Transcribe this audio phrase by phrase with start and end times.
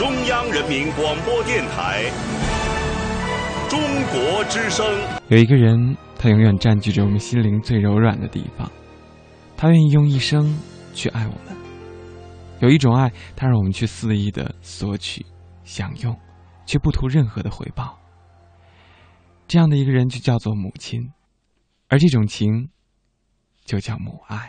[0.00, 2.04] 中央人民广播电台
[3.68, 4.86] 中国之声。
[5.28, 8.72] 有一个人，他永远占据着我们心灵最柔软的地方，
[9.58, 10.58] 他愿意用一生
[10.94, 11.54] 去爱我们。
[12.60, 15.26] 有一种爱，他让我们去肆意的索取、
[15.64, 16.18] 享用，
[16.64, 17.98] 却不图任何的回报。
[19.48, 21.12] 这样的一个人就叫做母亲，
[21.88, 22.70] 而这种情
[23.66, 24.48] 就叫母爱。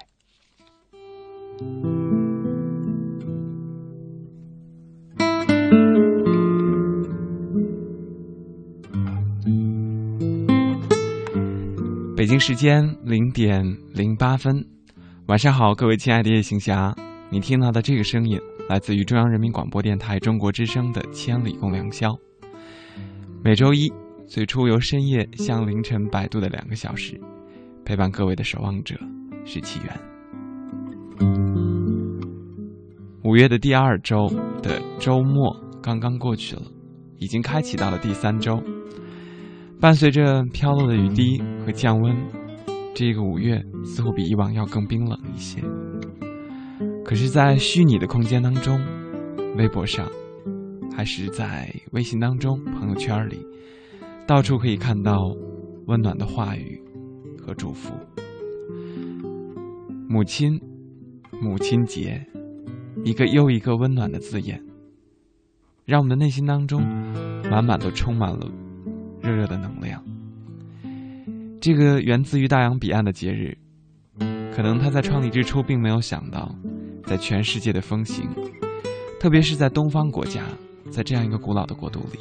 [12.22, 14.64] 北京时间零点零八分，
[15.26, 16.96] 晚上好，各位亲爱的夜行侠，
[17.32, 18.40] 你听到的这个声音
[18.70, 22.10] 来自于中央人民广播电台中国之声的《千里共良宵》。
[23.44, 23.92] 每周一，
[24.28, 27.20] 最初由深夜向凌晨摆渡的两个小时，
[27.84, 28.96] 陪伴各位的守望者
[29.44, 30.00] 是起源。
[33.24, 34.28] 五月的第二周
[34.62, 36.62] 的周末刚刚过去了，
[37.18, 38.62] 已经开启到了第三周。
[39.82, 42.16] 伴随着飘落的雨滴和降温，
[42.94, 45.60] 这个五月似乎比以往要更冰冷一些。
[47.04, 48.80] 可是，在虚拟的空间当中，
[49.58, 50.08] 微博上，
[50.96, 53.44] 还是在微信当中、朋友圈里，
[54.28, 55.36] 到处可以看到
[55.88, 56.80] 温暖的话语
[57.42, 57.92] 和祝福。
[60.08, 60.62] 母亲，
[61.42, 62.24] 母亲节，
[63.04, 64.64] 一个又一个温暖的字眼，
[65.86, 66.86] 让我们的内心当中
[67.50, 68.48] 满满都充满了。
[69.22, 70.04] 热热的能量。
[71.60, 73.56] 这个源自于大洋彼岸的节日，
[74.52, 76.56] 可能他在创立之初并没有想到，
[77.06, 78.28] 在全世界的风行，
[79.20, 80.44] 特别是在东方国家，
[80.90, 82.20] 在这样一个古老的国度里，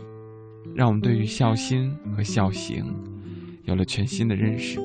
[0.74, 2.84] 让我们对于孝心和孝行
[3.64, 4.78] 有了全新的认识。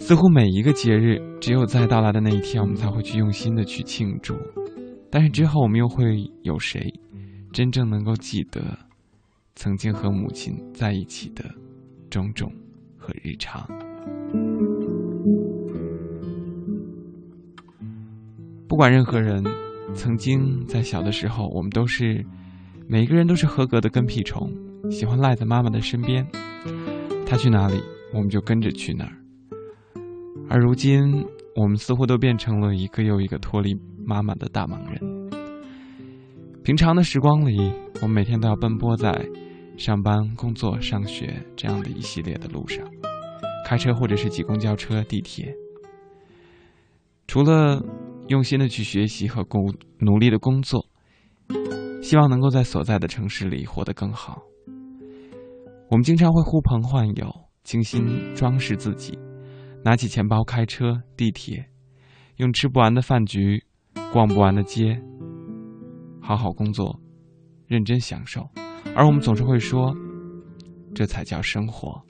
[0.00, 4.34] 似乎每一个节日，只有在到来的那一天，我们才会去用心的去庆祝，
[5.10, 6.92] 但是之后我们又会有谁
[7.52, 8.76] 真正能够记得？
[9.60, 11.44] 曾经和母亲在一起的
[12.08, 12.48] 种种
[12.96, 13.66] 和日常，
[18.68, 19.42] 不管任何人，
[19.94, 22.24] 曾经在小的时候，我们都是
[22.86, 24.48] 每个人都是合格的跟屁虫，
[24.92, 26.24] 喜欢赖在妈妈的身边，
[27.26, 27.82] 她去哪里，
[28.14, 29.12] 我们就跟着去哪儿。
[30.48, 31.26] 而如今，
[31.56, 33.76] 我们似乎都变成了一个又一个脱离
[34.06, 35.00] 妈妈的大忙人。
[36.62, 39.12] 平常的时光里，我们每天都要奔波在。
[39.78, 42.84] 上班、工作、上学这样的一系列的路上，
[43.64, 45.54] 开车或者是挤公交车、地铁，
[47.28, 47.80] 除了
[48.26, 50.84] 用心的去学习和工努力的工作，
[52.02, 54.42] 希望能够在所在的城市里活得更好。
[55.88, 59.16] 我们经常会呼朋唤友，精心装饰自己，
[59.84, 61.64] 拿起钱包开车、地铁，
[62.38, 63.64] 用吃不完的饭局、
[64.12, 65.00] 逛不完的街，
[66.20, 67.00] 好好工作，
[67.68, 68.42] 认真享受。
[68.98, 69.94] 而我们总是会说，
[70.92, 72.02] 这才叫生活。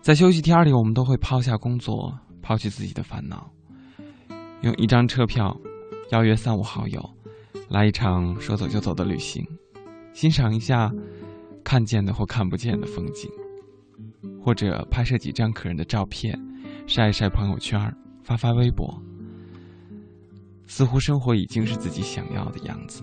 [0.00, 3.50] 在休息天里，我们都会抛下工作，抛弃自己的烦恼，
[4.62, 5.60] 用一张车票
[6.12, 7.02] 邀约三五好友，
[7.68, 9.44] 来一场说走就走的旅行，
[10.12, 10.88] 欣赏一下
[11.64, 13.28] 看见的或看不见的风景，
[14.40, 16.38] 或者拍摄几张可人的照片，
[16.86, 19.02] 晒一晒朋友圈，发发微博。
[20.66, 23.02] 似乎生活已经是自己想要的样子，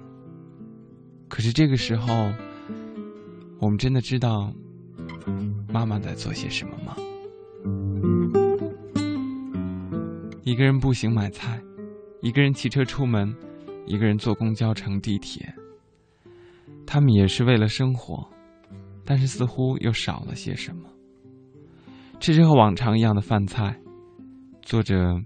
[1.29, 2.31] 可是这个时候，
[3.59, 4.51] 我们真的知道
[5.72, 6.95] 妈妈在做些什么吗？
[10.44, 11.61] 一个人步行买菜，
[12.22, 13.33] 一个人骑车出门，
[13.85, 15.53] 一个人坐公交乘地铁，
[16.85, 18.28] 他们也是为了生活，
[19.05, 20.89] 但是似乎又少了些什么。
[22.19, 23.79] 吃着和往常一样的饭菜，
[24.61, 25.22] 做着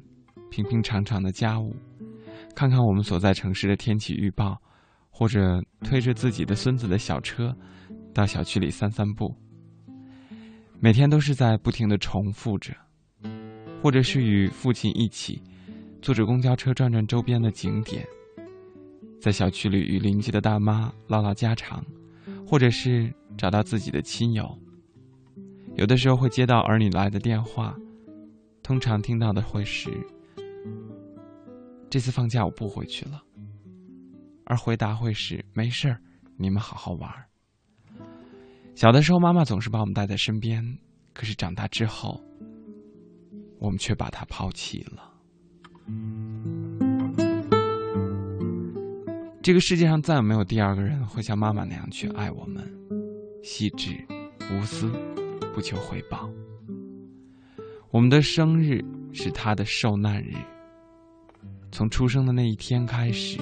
[0.51, 1.75] 平平常常的家务。
[2.55, 4.57] 看看我们所在城市的天气预报，
[5.09, 7.53] 或者推着自己的孙子的小车，
[8.13, 9.35] 到小区里散散步。
[10.79, 12.73] 每天都是在不停的重复着，
[13.81, 15.41] 或者是与父亲一起
[16.01, 18.05] 坐着公交车转转周边的景点，
[19.19, 21.83] 在小区里与邻居的大妈唠唠家常，
[22.47, 24.47] 或者是找到自己的亲友。
[25.75, 27.75] 有的时候会接到儿女来的电话，
[28.63, 29.89] 通常听到的会是。
[31.95, 33.23] 这次放假我不回去了，
[34.43, 35.97] 而回答会是没事儿，
[36.35, 37.09] 你们好好玩。
[38.75, 40.61] 小的时候，妈妈总是把我们带在身边，
[41.13, 42.21] 可是长大之后，
[43.59, 45.09] 我们却把她抛弃了。
[49.41, 52.61] 这个世界上再也没有第二个人会像妈妈那样去爱我们，
[53.41, 54.05] 细致、
[54.51, 54.91] 无私，
[55.53, 56.29] 不求回报。
[57.89, 58.83] 我们的生日
[59.13, 60.35] 是她的受难日。
[61.75, 63.37] 从出生的那一天开始，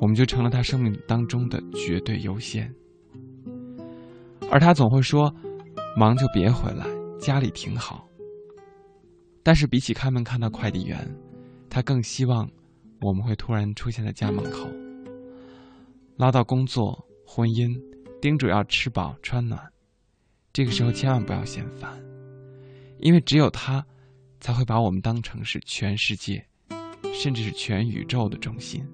[0.00, 2.68] 我们就成了他生命当中的绝对优先。
[4.50, 5.32] 而他总会说
[5.96, 6.84] ：“忙就别回来，
[7.20, 8.08] 家里挺好。”
[9.44, 11.08] 但是比起开门看到快递员，
[11.70, 12.50] 他更希望
[13.00, 14.68] 我们会突然出现在家门口，
[16.16, 17.80] 唠叨工作、婚姻，
[18.20, 19.60] 叮嘱要吃饱穿暖。
[20.52, 22.02] 这个时候千万不要嫌烦，
[22.98, 23.86] 因为只有他，
[24.42, 26.44] 才会把我们当成是全世界，
[27.14, 28.84] 甚至是全宇宙的中心。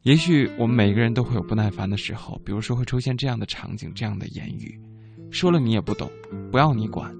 [0.00, 4.80] 也许我们每个人都会有不耐烦的时候，比如说会出现这样的场景、这样的言语，
[5.30, 6.10] 说了你也不懂，
[6.50, 7.14] 不要你管。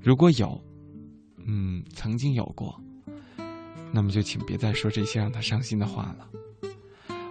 [0.00, 0.58] 如果有，
[1.44, 2.74] 嗯，曾经有过，
[3.92, 6.26] 那么就请别再说这些让他伤心的话了。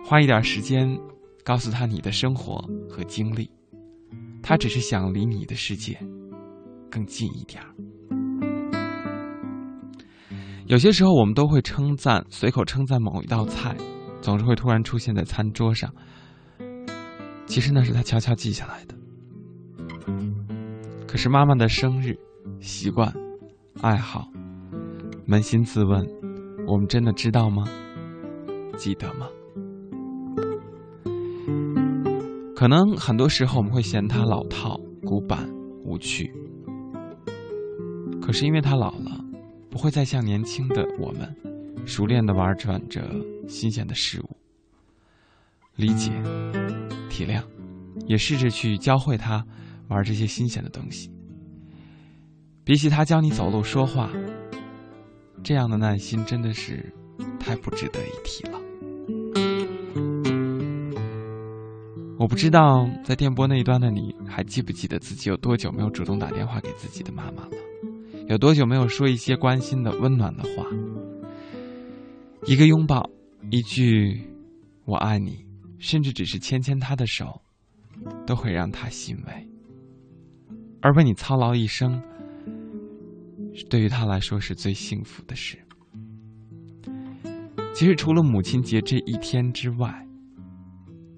[0.06, 0.96] 花一点时间，
[1.44, 2.58] 告诉他你的生活
[2.88, 3.50] 和经历，
[4.44, 5.98] 他只是想离你的世界
[6.92, 7.64] 更近一点
[10.68, 13.76] 有些时候，我们都会称赞，随口称赞某一道菜。
[14.22, 15.92] 总是会突然出现在餐桌上，
[17.48, 18.96] 其实那是他悄悄记下来的。
[21.08, 22.16] 可是妈妈的生日、
[22.60, 23.12] 习惯、
[23.82, 24.28] 爱好，
[25.28, 26.08] 扪心自问，
[26.68, 27.66] 我们真的知道吗？
[28.78, 29.28] 记得吗？
[32.56, 35.50] 可能很多时候我们会嫌他老套、古板、
[35.84, 36.32] 无趣，
[38.22, 39.20] 可是因为他老了，
[39.70, 41.36] 不会再像年轻的我们，
[41.86, 43.02] 熟练的玩转着。
[43.48, 44.38] 新鲜的事物，
[45.76, 46.10] 理解、
[47.10, 47.44] 体谅，
[48.08, 49.46] 也试着去教会他
[49.90, 51.12] 玩这些新鲜的东西。
[52.64, 54.10] 比起他教你走路说话，
[55.44, 56.94] 这样的耐心真的是
[57.38, 58.62] 太不值得一提了。
[62.18, 67.61] 我不知道在电波那一端的你还记不记得自己有多久没有主动打电话给自己的妈妈了？
[68.32, 70.66] 有多久没有说一些关心的温暖的话？
[72.46, 73.10] 一个拥抱。
[73.50, 74.22] 一句
[74.86, 75.46] “我爱你”，
[75.80, 77.42] 甚至只是牵牵他的手，
[78.26, 79.50] 都会让他欣慰。
[80.80, 82.02] 而为你操劳一生，
[83.70, 85.58] 对于他来说是最幸福的事。
[87.74, 90.08] 其实，除了母亲节这一天之外，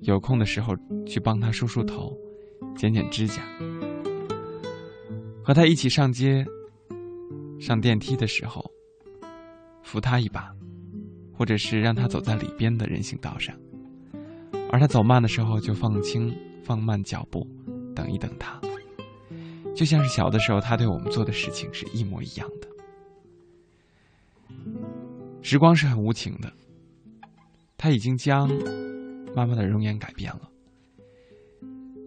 [0.02, 0.74] 有空的时候
[1.06, 2.12] 去帮他梳梳头、
[2.76, 3.44] 剪剪指甲，
[5.44, 6.44] 和他一起上街、
[7.64, 8.70] 上电梯的时候，
[9.82, 10.54] 扶他一把。
[11.36, 13.58] 或者是让他走在里边的人行道上，
[14.72, 16.32] 而他走慢的时候就放轻、
[16.64, 17.46] 放慢脚步，
[17.96, 18.62] 等一等他，
[19.76, 22.68] 就像是小的时候他对我们做的事情是一模一样的。
[25.42, 26.54] 时光是很无情的，
[27.78, 28.48] 他已经将
[29.36, 30.48] 妈妈的容颜改变了。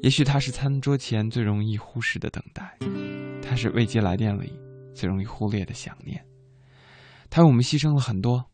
[0.02, 2.78] 也许他是餐桌前最容易忽视的等待，
[3.42, 4.52] 他是未接来电里
[4.96, 6.24] 最容易忽略的想念，
[7.30, 8.44] 他为我们牺牲了很多。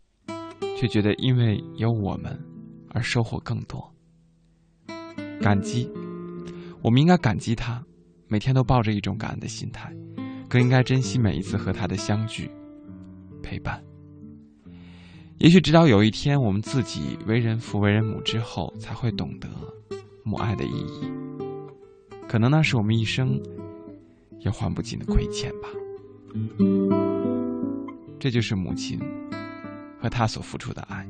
[0.74, 2.36] 却觉得因为有我们
[2.90, 3.94] 而收获更多，
[5.40, 5.88] 感激，
[6.82, 7.80] 我们应该感激他，
[8.26, 9.94] 每天都抱着一种感恩的心态，
[10.48, 12.50] 更应该珍惜每一次和他的相聚、
[13.44, 13.80] 陪伴。
[15.38, 19.48] 也许直到有一天我们自己为人父、为人母之后，才会懂得
[20.24, 21.08] 母爱的意义。
[22.26, 23.40] 可能那是我们一生
[24.40, 25.68] 也还不尽的亏欠吧。
[28.19, 28.99] 这就是母亲。
[29.98, 31.06] 和他所付出的爱，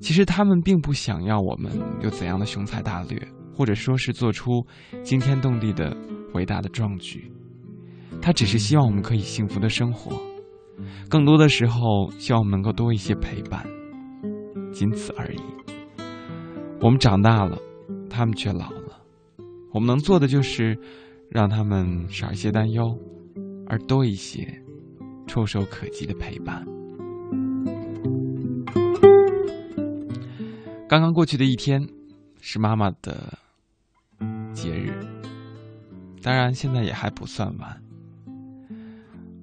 [0.00, 1.70] 其实他们并不想要我们
[2.00, 3.20] 有怎样的雄才大略，
[3.54, 4.66] 或者说是做出
[5.02, 5.94] 惊天动地的
[6.32, 7.30] 伟大的壮举。
[8.22, 10.18] 他只是希望我们可以幸福的生活，
[11.10, 13.66] 更多的时候希望我们能够多一些陪伴，
[14.72, 15.38] 仅此而已。
[16.80, 17.58] 我们长大了，
[18.08, 19.02] 他们却老了，
[19.70, 20.78] 我们能做的就是
[21.28, 22.98] 让他们少一些担忧，
[23.66, 24.62] 而多一些
[25.26, 26.64] 触手可及的陪伴。
[30.88, 31.84] 刚刚过去的一天，
[32.40, 33.36] 是妈妈的
[34.54, 34.92] 节日。
[36.22, 37.82] 当然，现在也还不算晚。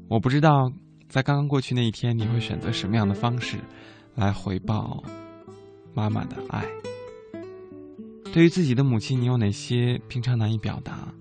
[0.10, 0.72] 我不知道，
[1.10, 3.58] 在刚刚过去那一天，你会选择什么样的方式
[4.16, 5.04] 来回报
[5.94, 6.66] 妈妈的爱？
[8.32, 11.14] 对于自己的母亲，你有哪些平常难以表达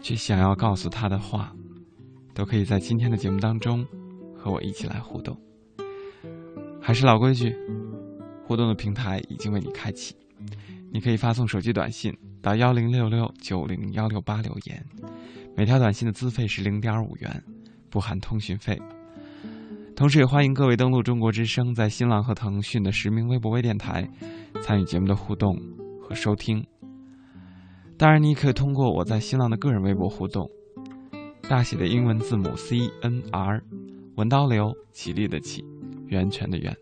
[0.00, 1.52] 却想要告诉她的话，
[2.34, 3.86] 都可以在今天的节目当中
[4.36, 5.36] 和我一起来互动。
[6.80, 7.54] 还是老规矩。
[8.42, 10.12] 互动的平台已经为你开启，
[10.92, 14.84] 你可以发送手机短信到幺零六六九零幺六八留言，
[15.56, 17.44] 每条短信的资费是零点五元，
[17.90, 18.76] 不含通讯费。
[19.94, 24.10] 同时也欢迎各位登录中国之声在新浪和腾讯的实名微博微电台，
[24.62, 25.56] 参与节目的互动
[26.02, 26.66] 和收听。
[27.96, 30.50] 当然，你也可以通过我在新浪的个人微博互动，
[31.50, 33.60] 大写的英文字母 C N R。
[34.14, 35.64] 文刀流，起立的起，
[36.06, 36.72] 源泉的源。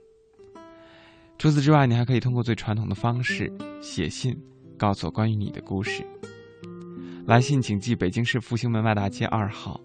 [1.39, 4.39] 除此之外，你还可以通过最传统的方式写信，
[4.77, 6.05] 告诉我关于你的故事。
[7.25, 9.81] 来信请寄北京市复兴门外大街二号，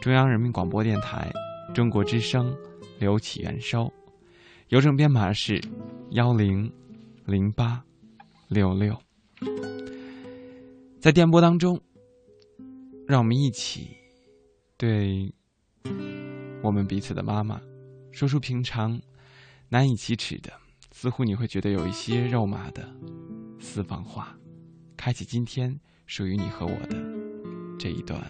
[0.00, 1.30] 中央人民广播电台
[1.74, 2.56] 中国之声
[2.98, 3.92] 刘启元收，
[4.68, 5.60] 邮政编码是
[6.12, 6.72] 幺零
[7.26, 7.84] 零八
[8.48, 8.98] 六六。
[11.00, 11.78] 在电波当中，
[13.06, 13.90] 让我们一起
[14.82, 15.32] 对
[16.60, 17.60] 我们彼此的妈妈
[18.10, 19.00] 说出平常
[19.68, 20.52] 难以启齿的，
[20.90, 22.92] 似乎你会觉得有一些肉麻的
[23.60, 24.36] 私房话，
[24.96, 25.78] 开启今天。
[26.06, 26.96] 属于你和我的
[27.78, 28.20] 这一段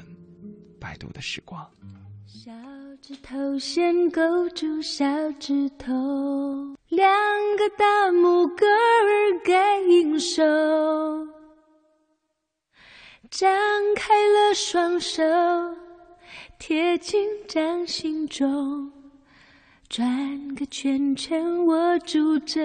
[0.79, 1.67] 摆渡的时光。
[2.27, 2.53] 小
[3.01, 5.05] 指头先勾住小
[5.41, 5.91] 指头，
[6.91, 7.11] 两
[7.57, 10.43] 个大拇哥儿该应手，
[13.31, 13.51] 张
[13.97, 15.23] 开了双手，
[16.65, 18.89] 贴近掌心中，
[19.89, 22.61] 转个圈圈握住这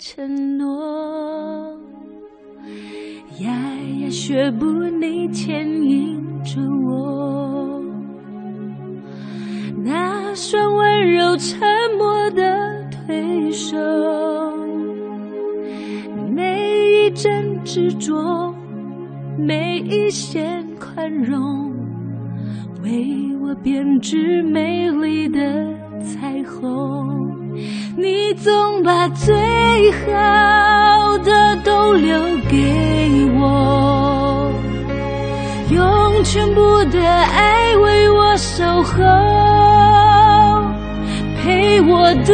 [0.00, 1.78] 承诺。
[3.38, 3.48] 呀
[4.00, 7.80] 呀，学步你牵引着我，
[9.84, 11.60] 那双温柔沉
[11.96, 13.76] 默的推手，
[16.34, 18.52] 每一帧执着，
[19.38, 21.72] 每一线宽容，
[22.86, 23.04] 为
[23.42, 25.40] 我编织美丽的
[26.04, 27.26] 彩虹。
[27.96, 29.34] 你总把最
[29.90, 32.16] 好的都留
[32.48, 34.52] 给我，
[35.72, 36.60] 用全部
[36.92, 39.02] 的爱为我守候，
[41.42, 42.32] 陪我度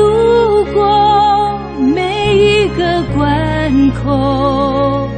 [0.75, 1.59] 过
[1.95, 5.09] 每一个关口，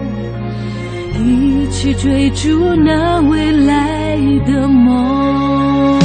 [1.19, 3.94] 一起追逐那未来
[4.47, 6.04] 的梦。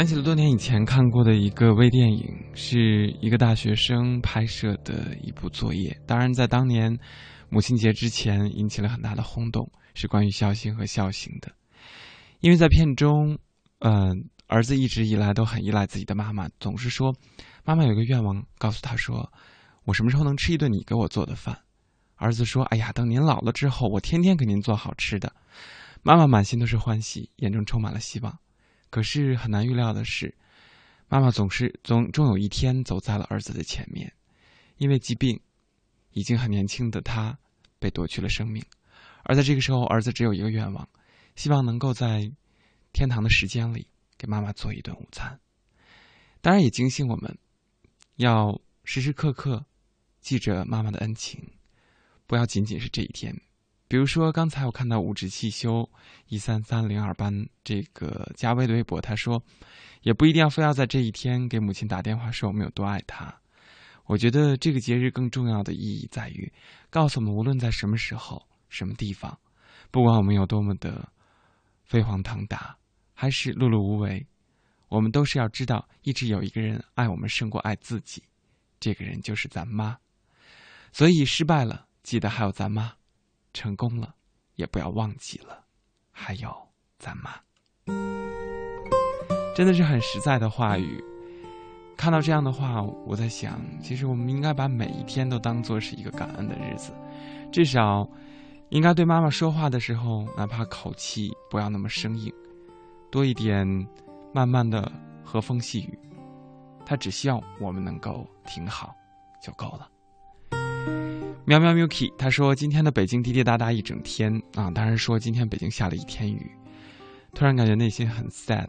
[0.00, 5.94] 想起了多年以前看过的一个微电影，是一个大学生拍摄的一部作业。
[6.06, 6.98] 当然，在当年
[7.50, 11.52] 母亲节之前引起了很大的轰动，是关于孝心和孝行的。
[12.40, 13.38] 因为在片中，
[13.80, 17.14] 嗯，儿子一直以来都很依赖自己的妈妈，总是说
[17.66, 19.30] ：“妈妈有个愿望，告诉他说，
[19.84, 21.58] 我什么时候能吃一顿你给我做的饭？”
[22.16, 25.34] 儿子说：“哎呀，等您老了之后，我天天给您做好吃的。”
[26.02, 28.38] 妈妈满心都是欢喜，眼中充满了希望。
[28.90, 30.34] 可是很难预料的是，
[31.08, 34.12] 妈妈总是总终有一天走在了儿子的前面，
[34.76, 35.40] 因为疾病，
[36.10, 37.38] 已经很年轻的他
[37.78, 38.62] 被夺去了生命。
[39.22, 40.88] 而在这个时候，儿子只有一个愿望，
[41.36, 42.30] 希望能够在
[42.92, 43.86] 天堂的时间里
[44.18, 45.38] 给妈妈做一顿午餐。
[46.40, 47.38] 当然，也警醒我们，
[48.16, 49.64] 要时时刻刻
[50.20, 51.52] 记着妈妈的恩情，
[52.26, 53.40] 不要仅仅是这一天。
[53.90, 55.90] 比如说，刚才我看到五指汽修
[56.28, 59.42] 一三三零二班这个加微的微博，他说，
[60.02, 63.34] 也不一定要非要在这一天给母亲打电话说我们有多爱她。
[64.04, 66.52] 我觉得这个节日更重要的意义在于，
[66.88, 69.36] 告诉我们无论在什么时候、什么地方，
[69.90, 71.08] 不管我们有多么的
[71.82, 72.76] 飞黄腾达，
[73.12, 74.24] 还是碌碌无为，
[74.88, 78.22] 我们都是要知道，一直有一个人爱我们胜过爱自己，
[78.78, 79.98] 这个人就是咱妈。
[80.92, 82.92] 所以失败了，记得还有咱妈。
[83.52, 84.14] 成功了，
[84.54, 85.64] 也不要忘记了，
[86.10, 86.54] 还有
[86.98, 87.30] 咱妈，
[89.54, 91.02] 真的是很实在的话语。
[91.96, 96.92] 看到这样的话，我在想，其实我们应该把每一天都当做是一个感恩的日子，
[97.52, 98.08] 至少
[98.70, 102.32] 应该对妈妈说话的时候，哪怕口气不要那么生硬，
[103.10, 103.66] 多一点
[104.32, 104.90] 慢慢的
[105.22, 105.98] 和风细雨。
[106.86, 108.94] 他只希望我们能够挺好，
[109.42, 109.89] 就够了。
[111.44, 116.50] 喵喵 Milky，他说今天的北京滴滴答答一整天啊，当然说今天北京下了一天雨，
[117.34, 118.68] 突然感觉内心很 sad。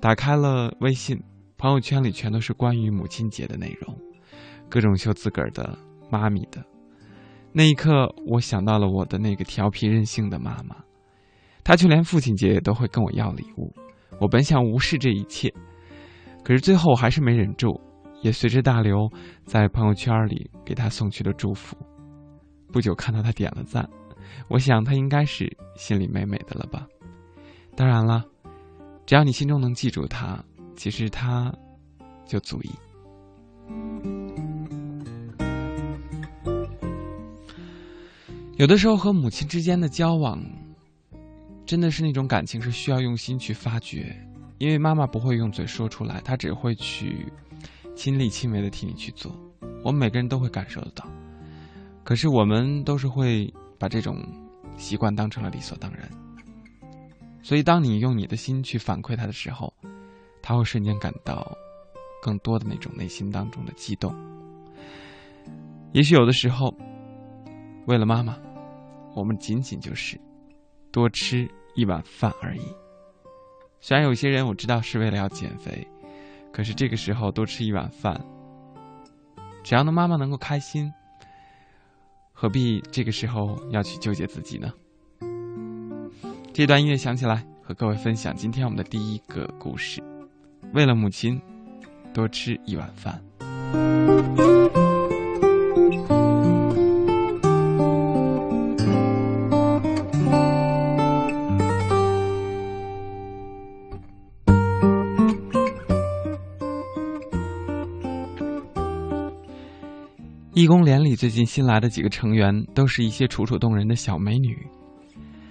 [0.00, 1.20] 打开了微信，
[1.58, 3.98] 朋友圈里全都是关于母亲节的内容，
[4.70, 5.78] 各种秀自个儿的
[6.10, 6.64] 妈咪的。
[7.52, 10.76] 那一刻，我想到了我的那个调皮任性的妈妈，
[11.62, 13.74] 她就连父亲节也都会跟我要礼物。
[14.20, 15.52] 我本想无视这一切，
[16.42, 17.78] 可是最后我还是没忍住。
[18.20, 19.10] 也随着大刘
[19.44, 21.76] 在朋友圈里给他送去了祝福，
[22.72, 23.88] 不久看到他点了赞，
[24.48, 26.86] 我想他应该是心里美美的了吧。
[27.76, 28.24] 当然了，
[29.06, 30.42] 只要你心中能记住他，
[30.76, 31.52] 其实他
[32.26, 32.70] 就足矣。
[38.56, 40.42] 有的时候和母亲之间的交往，
[41.64, 44.12] 真的是那种感情是需要用心去发掘，
[44.58, 47.32] 因为妈妈不会用嘴说出来，她只会去。
[47.98, 49.32] 亲力亲为的替你去做，
[49.82, 51.04] 我们每个人都会感受得到。
[52.04, 54.24] 可是我们都是会把这种
[54.76, 56.08] 习惯当成了理所当然。
[57.42, 59.74] 所以，当你用你的心去反馈他的时候，
[60.40, 61.52] 他会瞬间感到
[62.22, 64.14] 更多的那种内心当中的激动。
[65.90, 66.72] 也许有的时候，
[67.88, 68.38] 为了妈妈，
[69.12, 70.16] 我们仅仅就是
[70.92, 72.62] 多吃一碗饭而已。
[73.80, 75.84] 虽然有些人我知道是为了要减肥。
[76.52, 78.20] 可是这个时候多吃一碗饭，
[79.62, 80.92] 只要能妈妈能够开心，
[82.32, 84.72] 何必这个时候要去纠结自己呢？
[86.52, 90.02] 这段音乐响起来，和各位分享今天我们的第一个故事：
[90.72, 91.40] 为了母亲，
[92.12, 93.22] 多吃一碗饭。
[110.58, 114.58] 义工连里最近新来的几个成员，都是一些楚楚动人的小美女。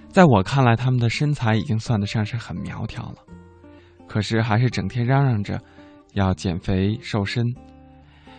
[0.09, 3.15] 在我看来，她们的身材已经算得上是很苗条了，
[4.05, 5.61] 可是还是整天嚷嚷着
[6.11, 7.45] 要减肥瘦身。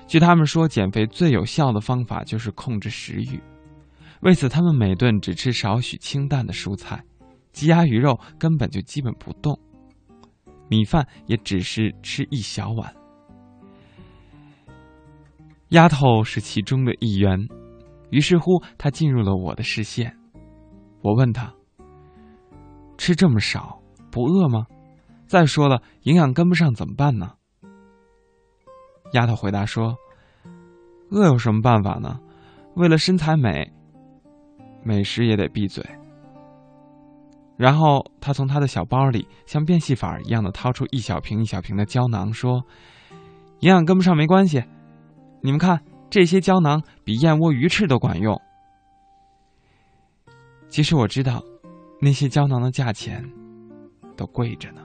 [0.06, 3.40] 据他们说，减肥最有效的方法就是控制食欲。
[4.20, 7.02] 为此，他们每顿只吃少许清淡的蔬菜，
[7.50, 9.58] 鸡鸭鱼肉根本就基本不动，
[10.68, 12.94] 米饭也只是吃一小碗。
[15.70, 17.38] 丫头是其中的一员，
[18.10, 20.16] 于是乎，她进入了我的视线。
[21.02, 21.52] 我问她
[22.96, 23.78] ：“吃这么少，
[24.10, 24.66] 不饿吗？
[25.26, 27.32] 再说了，营养跟不上怎么办呢？”
[29.12, 29.94] 丫头回答说
[31.12, 32.18] ：“饿有什么办法呢？
[32.74, 33.70] 为了身材美，
[34.82, 35.84] 美食也得闭嘴。”
[37.58, 42.62] 然后她从她的小包里像变戏法一样的掏出一小瓶一小瓶的胶囊，说
[43.60, 44.64] ：“营养跟不上没关系。”
[45.40, 48.40] 你们看，这些胶囊比燕窝鱼翅都管用。
[50.68, 51.42] 其实我知道，
[52.00, 53.24] 那些胶囊的价钱
[54.16, 54.82] 都贵着呢。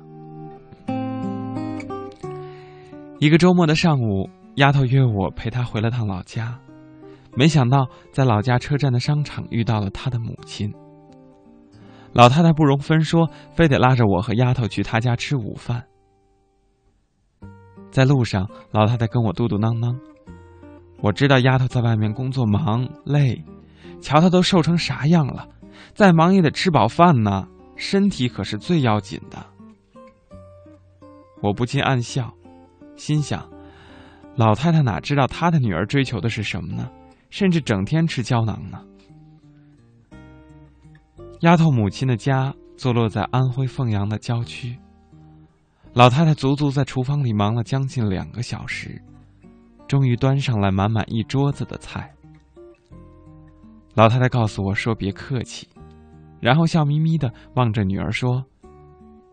[3.20, 6.60] 一个周末的上午，丫头约我陪她回了趟老家，
[7.36, 10.74] 没想到在老家车站的商场遇到了她的母亲。
[12.12, 15.84] 老太太不容分说，非得拉着我和丫头去她家吃午饭。
[17.92, 19.98] 在路上，老太太跟我嘟嘟囔囔。
[21.04, 23.44] 我知道丫头在外面工作忙累，
[24.00, 25.46] 瞧她都瘦成啥样了，
[25.94, 29.46] 再忙也得吃饱饭呢，身体可是最要紧的。
[31.42, 32.34] 我不禁暗笑，
[32.96, 33.46] 心想：
[34.38, 36.90] 老太太哪知道她的女儿追求的是什么呢？
[37.30, 38.82] 甚至整天吃胶囊呢。
[41.42, 44.80] 丫头母亲的家坐落在安徽凤阳的郊区。
[45.94, 49.02] 老太太足足在厨房里忙了将近两个小时，
[49.88, 52.12] 终于端上来满满一桌子的菜。
[53.96, 55.68] 老太太告诉我说：“别客气。”
[56.42, 58.44] 然后笑眯眯的望着女儿说：“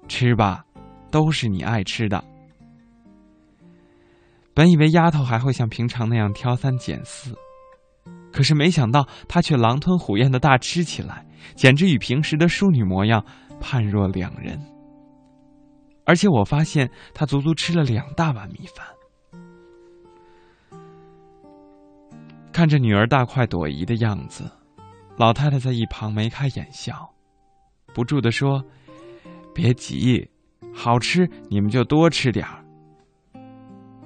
[0.07, 0.65] 吃吧，
[1.11, 2.23] 都是你爱吃的。”
[4.53, 7.35] 本以为丫头还会像平常那样挑三拣四，
[8.33, 13.25] 可是没想到她却狼吞虎咽的大吃起来，简直与平时的淑女模样
[13.61, 14.61] 判若两人。
[16.05, 18.87] 而且我发现她足足吃了两大碗米饭。
[22.53, 24.51] 看着女儿大快朵颐的样子，
[25.17, 27.09] 老太太在一旁眉开眼笑，
[27.95, 28.63] 不住的说
[29.55, 30.29] ：“别急，
[30.75, 32.65] 好吃你们就多吃点儿。”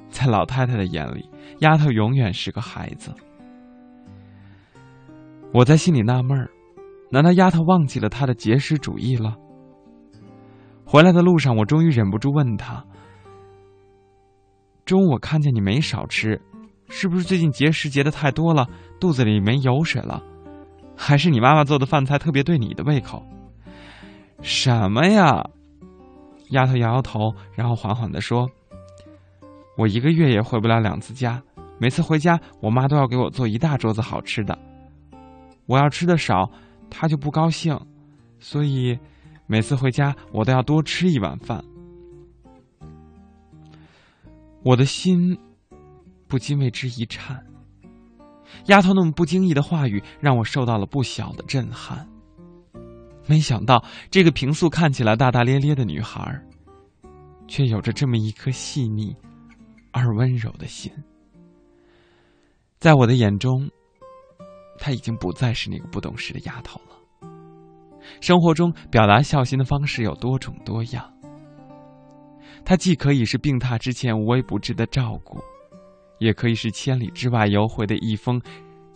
[0.08, 1.28] 在老太太的眼里，
[1.60, 3.12] 丫头永远是个孩子。
[5.52, 6.48] 我在心里纳闷儿，
[7.10, 9.36] 难道丫头忘记了她的节食主义了？
[10.84, 12.84] 回来的路上，我终于忍不住问她
[14.84, 16.40] ：“中午我看见你没少吃，
[16.96, 18.68] 是不是最近节食节的太多了，
[19.00, 20.22] 肚子里没油水了？
[20.96, 23.20] 还是你妈妈做的饭菜特别对你的胃口？”
[24.42, 25.44] 什么呀？
[26.50, 28.48] 丫头摇摇头，然后缓缓的说。
[29.76, 31.42] 我一个月也回不了两次家，
[31.80, 34.56] 每次回家，我妈都要给我做一大桌子好吃的。
[35.66, 36.48] 我要吃的少，
[36.88, 37.76] 她就不高兴，
[38.38, 38.96] 所以
[39.48, 41.64] 每次回家我都要多吃一碗饭。
[44.62, 45.36] 我的心
[46.34, 47.46] 不禁为之一颤。
[48.66, 52.04] 丫头那么不经意的话语，让我受到了不小的震撼。
[53.28, 56.42] 没想到，这个平素看起来大大咧咧的女孩，
[57.46, 59.14] 却有着这么一颗细腻。
[59.92, 60.90] 而温柔的心，
[62.80, 63.70] 在我的眼中，
[64.76, 66.96] 她已经不再是那个不懂事的丫头了。
[68.20, 71.14] 生活中表达孝心的方式有多种多样，
[72.64, 75.38] 她既可以是病榻之前无微不至的照顾，
[76.24, 78.40] 也可以是千里之外邮回的一封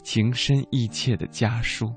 [0.02, 1.92] 情深意切的家书，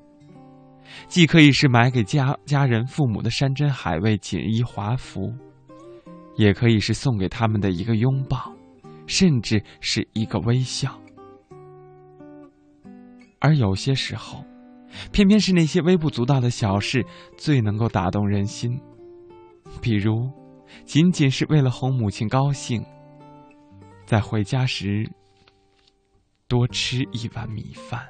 [1.08, 5.32] 既可以是买给家家人父母的山珍海味、锦衣华服，
[6.36, 8.52] 也可以是送给他们的一个拥抱。
[9.04, 10.96] 甚至是一个微笑，
[13.40, 14.44] 而有些时候，
[15.10, 17.04] 偏偏是那些微不足道的小事
[17.36, 18.80] 最能够打动人心。
[19.82, 20.30] 比如，
[20.84, 22.82] 仅仅是为了哄母亲高兴，
[24.06, 25.10] 在回家时
[26.52, 28.06] 多吃一碗米饭。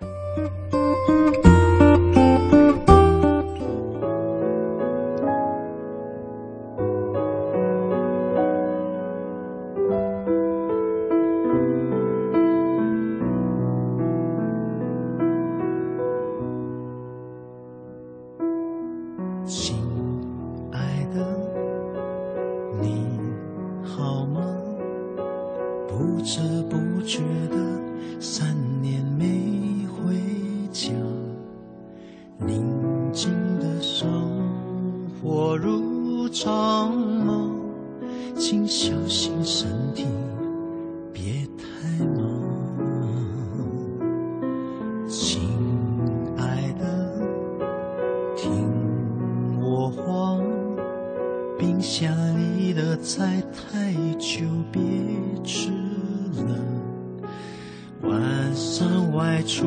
[59.13, 59.67] 外出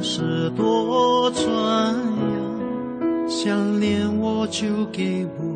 [0.00, 1.98] 时多穿呀
[3.28, 5.53] 想念我就给我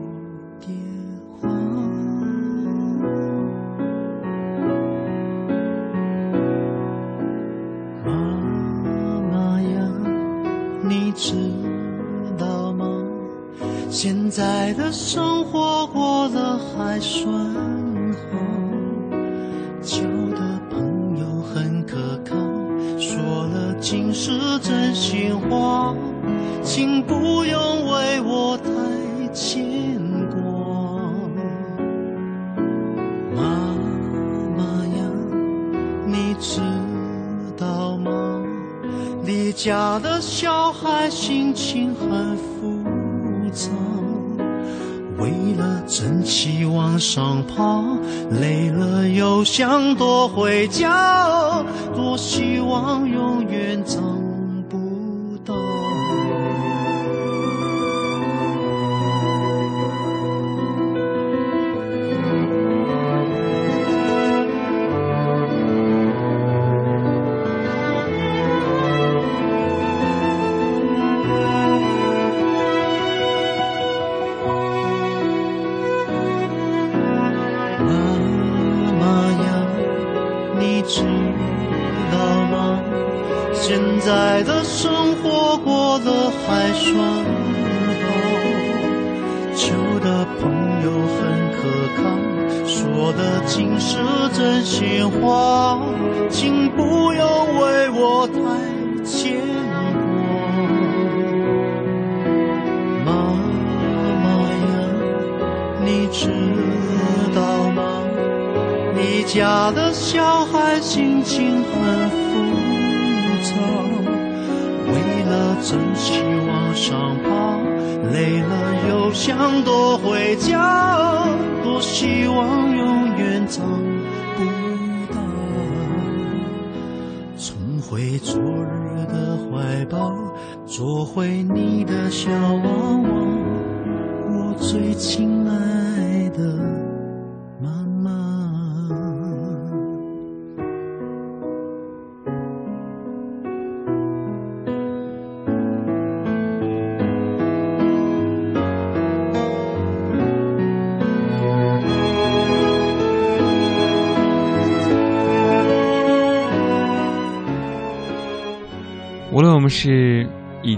[49.58, 50.88] 想多回家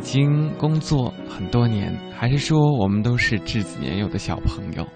[0.00, 4.86] 经工作很多年，还是说我们都是稚子年幼的小朋友，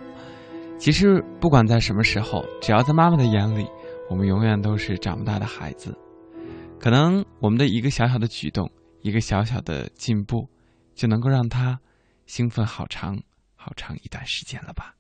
[0.78, 3.66] 其实不管在什么时候，只要在妈妈的眼里，
[4.10, 5.96] 我们永远都是长不大的孩子。
[6.80, 8.70] 可能我们的一个小小的举动，
[9.02, 10.48] 一个小小的进步，
[10.94, 11.78] 就能够让她
[12.26, 13.18] 兴奋好长
[13.54, 14.94] 好长一段时间了吧。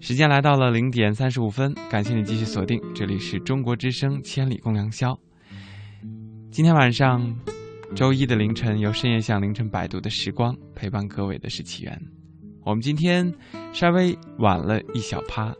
[0.00, 5.12] 时间来到了零点三十五分，感谢你继续锁定，这里是中国之声《千里共良宵》。
[6.52, 7.32] 今天晚上，
[7.94, 12.02] 周一的凌晨，由深夜向凌晨摆渡的时光陪伴各位的是起源。
[12.64, 13.32] 我们今天
[13.72, 15.54] 稍微晚了一小趴，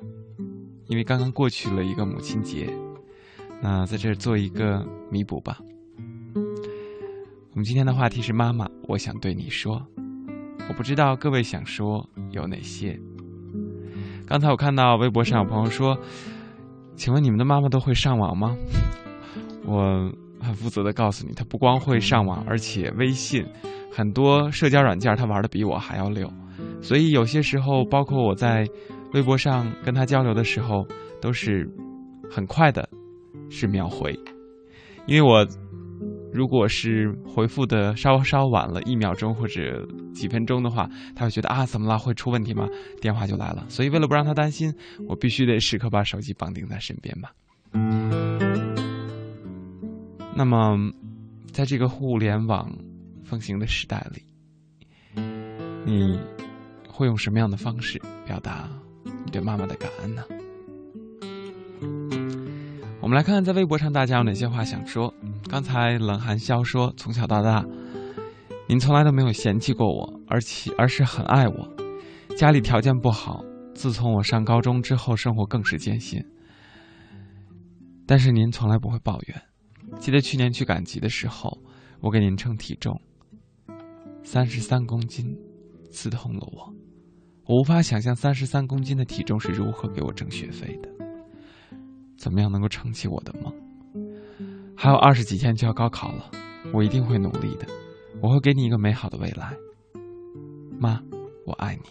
[0.88, 2.68] 因为刚刚过去了一个母亲节，
[3.62, 5.58] 那在这儿做一个弥补吧。
[6.34, 9.80] 我们今天的话题是妈妈，我想对你说，
[10.68, 12.98] 我不知道各位想说有哪些。
[14.26, 15.96] 刚才我看到微博上有朋友说
[16.96, 18.56] ：“请问你们的妈妈都会上网吗？”
[19.64, 23.44] 我很负责的告诉你，他不光会上网，而且微信
[23.92, 26.30] 很多社交软件他玩的比我还要溜。
[26.80, 28.66] 所以有些时候，包括我在
[29.12, 30.86] 微博上跟他交流的时候，
[31.20, 31.68] 都是
[32.30, 32.88] 很快的，
[33.48, 34.12] 是秒回，
[35.06, 35.46] 因为我。
[36.32, 41.98] 如果是回复的稍稍晚了一秒钟或者几分钟的话，他会觉得啊，怎么了？
[41.98, 42.68] 会出问题吗？
[43.00, 43.64] 电话就来了。
[43.68, 44.72] 所以为了不让他担心，
[45.08, 47.32] 我必须得时刻把手机绑定在身边吧。
[50.40, 50.74] 那么，
[51.52, 52.66] 在这个互联网
[53.22, 54.24] 风行的时代里，
[55.84, 56.18] 你
[56.88, 58.66] 会用什么样的方式表达
[59.04, 60.24] 你对妈妈的感恩呢？
[63.02, 65.12] 我们来看看在微博上大家有哪些话想说。
[65.46, 67.62] 刚才冷寒萧说：“从小到大，
[68.66, 71.68] 您从来都没有嫌弃过我，而且而是很爱我。
[72.34, 76.18] 家里条件不好，自从我上高中之后，生活更是艰辛。
[78.06, 79.42] 但是您从来不会抱怨。
[79.98, 81.58] 记得去年去赶集的时候，
[82.00, 83.00] 我给您称体重，
[84.22, 85.36] 三十三公斤，
[85.90, 86.72] 刺痛了我。
[87.46, 90.88] 我无法想象三十三公斤的体重是如何给我挣学费的。
[92.16, 93.52] 怎么样能够撑起我的梦？”
[94.76, 96.30] 还有二十几天就要高考了，
[96.72, 97.66] 我一定会努力的，
[98.22, 99.54] 我会给你一个美好的未来，
[100.78, 101.02] 妈，
[101.44, 101.82] 我爱你。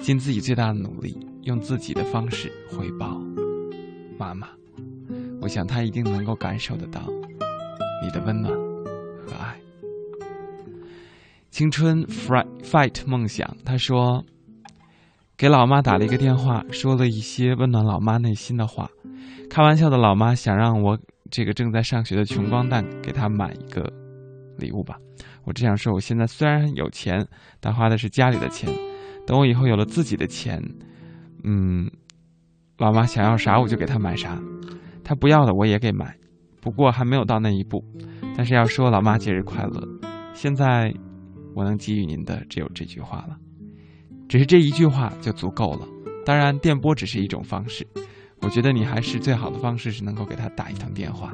[0.00, 3.20] 尽自己最大的努力，用自己的方式回报
[4.18, 4.48] 妈妈，
[5.40, 7.00] 我想她一定能够感受得到
[8.02, 8.52] 你的温暖
[9.24, 9.56] 和爱。
[11.50, 14.24] 青春 fight 梦想，他说。
[15.36, 18.90] 给老妈打了一个电话，说了一些温暖老妈内心的话。
[19.48, 20.98] 开玩笑的老妈想让我
[21.30, 23.88] 这个正在上学的穷光蛋给她买一个
[24.56, 24.96] 礼物吧。
[25.44, 27.24] 我只想说，我现在虽然有钱，
[27.60, 28.68] 但花的是家里的钱。
[29.28, 30.60] 等我以后有了自己的钱，
[31.44, 31.88] 嗯，
[32.78, 34.40] 老妈想要啥我就给她买啥，
[35.04, 36.16] 她不要的我也给买。
[36.60, 37.84] 不过还没有到那一步。
[38.36, 39.82] 但是要说老妈节日快乐，
[40.32, 40.94] 现在
[41.54, 43.36] 我能给予您的只有这句话了。
[44.28, 45.88] 只是这一句话就足够了。
[46.24, 47.84] 当然，电波只是一种方式。
[48.42, 51.32] 我觉得你还是最好的方式是能够给她打一通电话。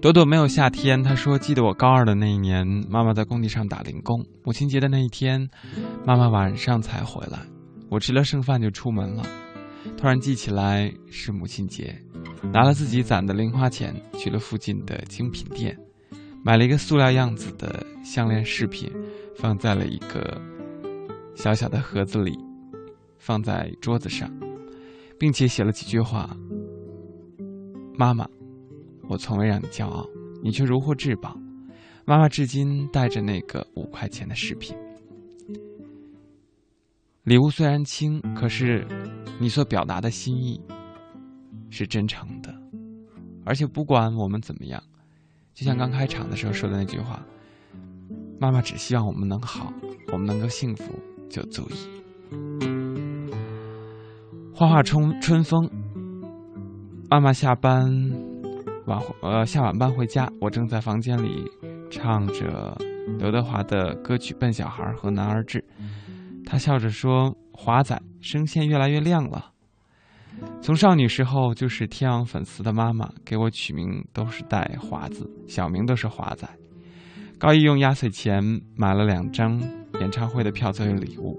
[0.00, 4.24] 朵朵没有夏天，她说：“记得我高二的那一年，妈妈在工地上打零工。
[4.42, 5.46] 母亲节的那一天，
[6.06, 7.38] 妈妈晚上才回来。
[7.90, 9.22] 我吃了剩饭就出门了。
[9.98, 11.94] 突然记起来是母亲节，
[12.50, 15.76] 拿了自己攒的零花钱去了附近的精品店。”
[16.42, 18.90] 买了一个塑料样子的项链饰品，
[19.36, 20.40] 放在了一个
[21.34, 22.34] 小小的盒子里，
[23.18, 24.30] 放在桌子上，
[25.18, 26.34] 并且写了几句话
[27.98, 28.26] ：“妈妈，
[29.10, 30.06] 我从未让你骄傲，
[30.40, 31.36] 你却如获至宝。
[32.06, 34.76] 妈妈至今带着那个五块钱的饰品。
[37.24, 38.86] 礼物虽然轻，可是
[39.40, 40.60] 你所表达的心意
[41.70, 42.54] 是真诚的，
[43.44, 44.80] 而且不管我们怎么样，
[45.54, 47.20] 就像刚开场的时候说的那句话。”
[48.40, 49.72] 妈妈只希望我们能好，
[50.12, 50.84] 我们能够幸福
[51.28, 51.74] 就足矣。
[54.54, 55.68] 花花春春风，
[57.10, 57.84] 妈妈下班
[58.90, 61.48] 晚呃下晚班回家，我正在房间里
[61.92, 62.76] 唱着
[63.20, 65.60] 刘德华的歌曲《笨小孩》和《男儿志》，
[66.44, 69.52] 他笑着说：“华仔声线越来越亮了。”
[70.60, 76.48] 从少女时候就是天王粉丝的妈妈给我取名都是带“华”字，小名都是华仔。
[77.38, 78.42] 高一用压岁钱
[78.76, 79.56] 买了两张
[80.00, 81.38] 演唱会的票作为礼物，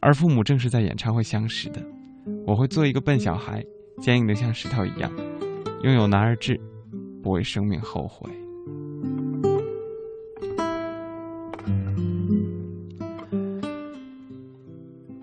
[0.00, 1.82] 而父母正是在演唱会相识的。
[2.46, 3.62] 我会做一个笨小孩，
[4.00, 5.12] 坚硬的像石头一样，
[5.82, 6.60] 拥有男儿志，
[7.22, 8.30] 不为生命后悔。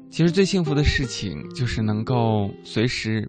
[0.09, 3.25] 其实最幸福的事情就是能够随时，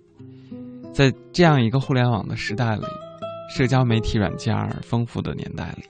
[0.93, 2.83] 在这样一个互联网的时代里，
[3.49, 5.85] 社交媒体软件丰富的年代里。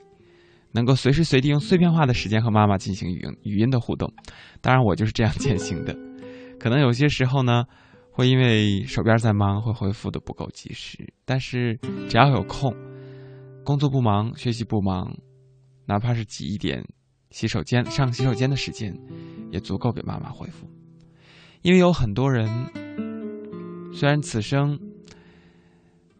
[0.73, 4.13] 能够随时随地用碎片化的时间和妈妈进行语音语音的互动，
[4.61, 5.97] 当然我就是这样 践行的。
[6.59, 7.65] 可能有些时候呢，
[8.11, 10.97] 会因为手边在忙，会回复的不够及时。
[11.25, 11.77] 但是
[12.09, 12.75] 只要有空，
[13.63, 15.15] 工作不忙，学习不忙，
[15.85, 16.85] 哪怕是挤一点
[17.29, 18.93] 洗手间上洗手间的时间，
[19.49, 20.67] 也足够给妈妈回复。
[21.61, 22.47] 因为有很多人，
[23.93, 24.77] 虽然此生，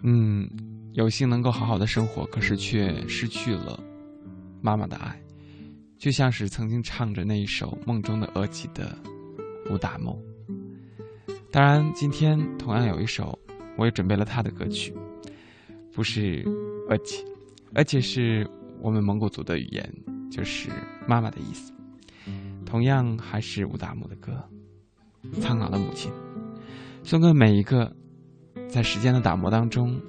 [0.03, 0.49] 嗯，
[0.93, 3.77] 有幸能够好好的生活，可是却失去了。
[4.61, 5.19] 妈妈的爱，
[5.97, 8.95] 就像是曾经唱着那一首《梦中的额吉》的
[9.69, 10.15] 武大梦。
[11.51, 13.37] 当然，今天同样有一首，
[13.77, 14.93] 我也准备了他的歌曲，
[15.93, 16.43] 不是
[16.89, 17.25] 而且，
[17.75, 18.49] 而且是
[18.81, 19.93] 我们蒙古族的语言，
[20.31, 20.69] 就是
[21.07, 21.73] 妈妈的意思。
[22.65, 24.31] 同样还是武大木的歌，
[25.41, 26.09] 《苍老的母亲》，
[27.03, 27.93] 送给每一个
[28.69, 29.99] 在时间的打磨当中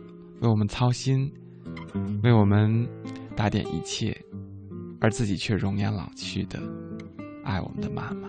[0.41, 1.29] 为我们操心、
[2.23, 2.89] 为我们
[3.35, 4.17] 打点一切。
[5.01, 6.61] 而自己却容颜老去的
[7.43, 8.29] 爱我们的妈妈。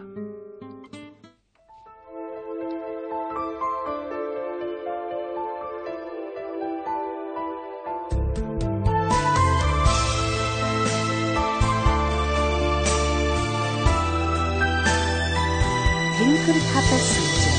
[16.45, 17.53] 지금 다 뺐습니다.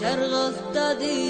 [0.00, 1.29] شرغف تدي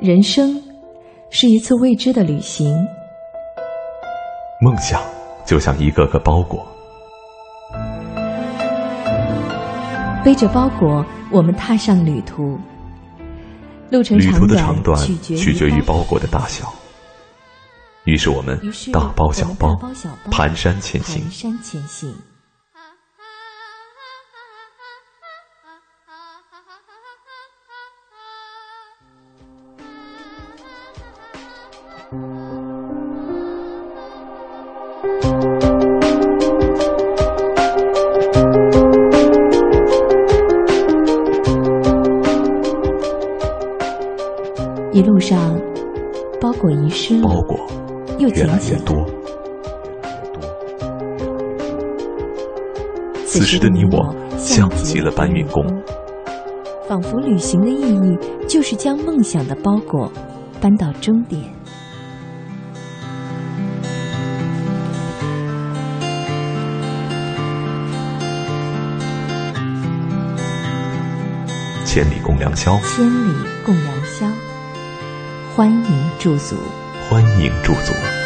[0.00, 0.62] 人生
[1.28, 2.74] 是一次未知的旅行，
[4.62, 4.98] 梦想
[5.44, 6.66] 就像一个个包裹，
[10.24, 12.58] 背着包裹，我们踏上旅途。
[13.90, 16.72] 路程旅途的长长短取取决于包包裹的大小。
[18.04, 18.58] 于是我们
[18.90, 22.14] 大包小包我们大包小包蹒跚前行。
[44.92, 45.56] 一路上，
[46.40, 47.56] 包裹遗失了，包裹
[48.18, 48.78] 又越来捡起来。
[48.78, 49.06] 越多。
[53.24, 55.64] 此时的你我像极了搬运工，
[56.88, 58.18] 仿佛旅行的意义
[58.48, 60.10] 就是将梦想的包裹
[60.60, 61.40] 搬到终点。
[71.84, 73.34] 千里共良宵，千里
[73.64, 73.99] 共良宵，
[75.60, 76.56] 欢迎驻足。
[77.10, 78.19] 欢迎驻足。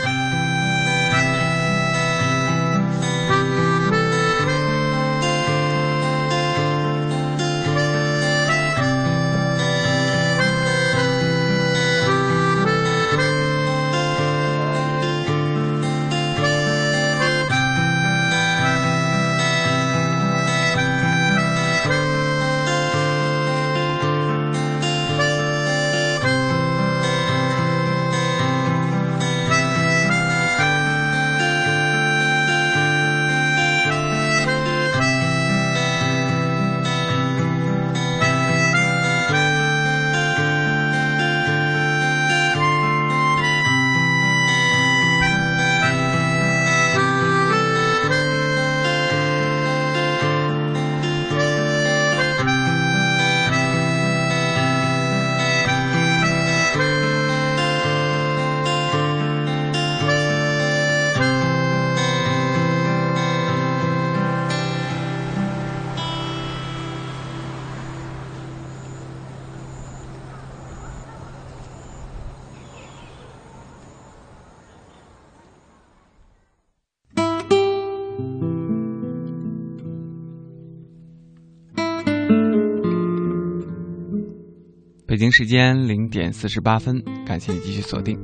[85.14, 88.18] 北京时间零点四十八分，感谢你继续锁定，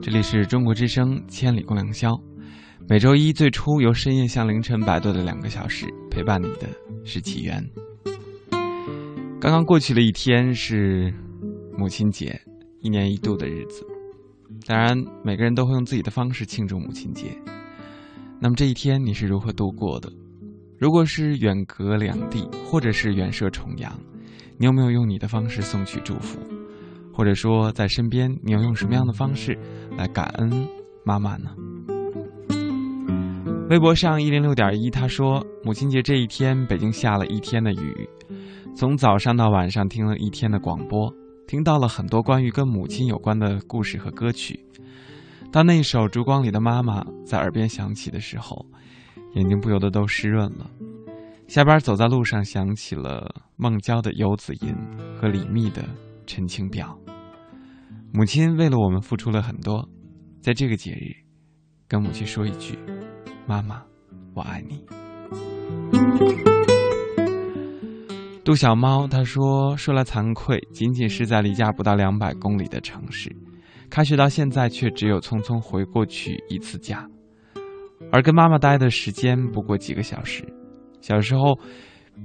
[0.00, 2.12] 这里是中国之声《千里共良宵》，
[2.88, 6.66] 每周一最初由深夜向凌晨摆渡的两个小时，陪伴你的
[7.04, 7.62] 是起源。
[9.38, 11.12] 刚刚过去的一天是
[11.76, 12.40] 母亲节，
[12.80, 13.84] 一年一度的日子，
[14.66, 17.36] 当然每个人都会用自己的方式庆祝母亲节。
[18.40, 20.10] 那么这一天你是如何度过的？
[20.78, 23.92] 如果是远隔两地，或者是远涉重洋，
[24.60, 26.38] 你有没有用你的方式送去祝福？
[27.14, 29.58] 或者说在身边，你要用什么样的方式
[29.96, 30.68] 来感恩
[31.02, 31.48] 妈妈呢？
[33.70, 38.06] 微博上一零六点一他说，母亲节这一天，北京下了一天的雨，
[38.76, 41.10] 从早上到晚上听了一天的广播，
[41.46, 44.62] 听到了很多关于跟母亲有关的故事和歌曲。
[45.50, 48.66] 当那首《烛光里的妈妈》在耳边响起的时候，
[49.36, 50.70] 眼睛不由得都湿润了。
[51.48, 54.72] 下班走在路上，想起了孟郊的《游子吟》
[55.20, 55.82] 和李密的
[56.26, 56.98] 《陈情表》。
[58.10, 59.86] 母亲为了我们付出了很多，
[60.40, 61.14] 在这个节日，
[61.86, 62.78] 跟母亲说一句
[63.46, 63.82] ：“妈妈，
[64.34, 64.82] 我爱你。”
[68.42, 73.30] 杜小猫他说：“说来惭愧，仅仅是在离家不到两百公里的城市，
[73.90, 77.06] 开学到现在却只有匆匆回过去一次家。”
[78.10, 80.42] 而跟妈妈待的时间不过几个小时，
[81.02, 81.58] 小时候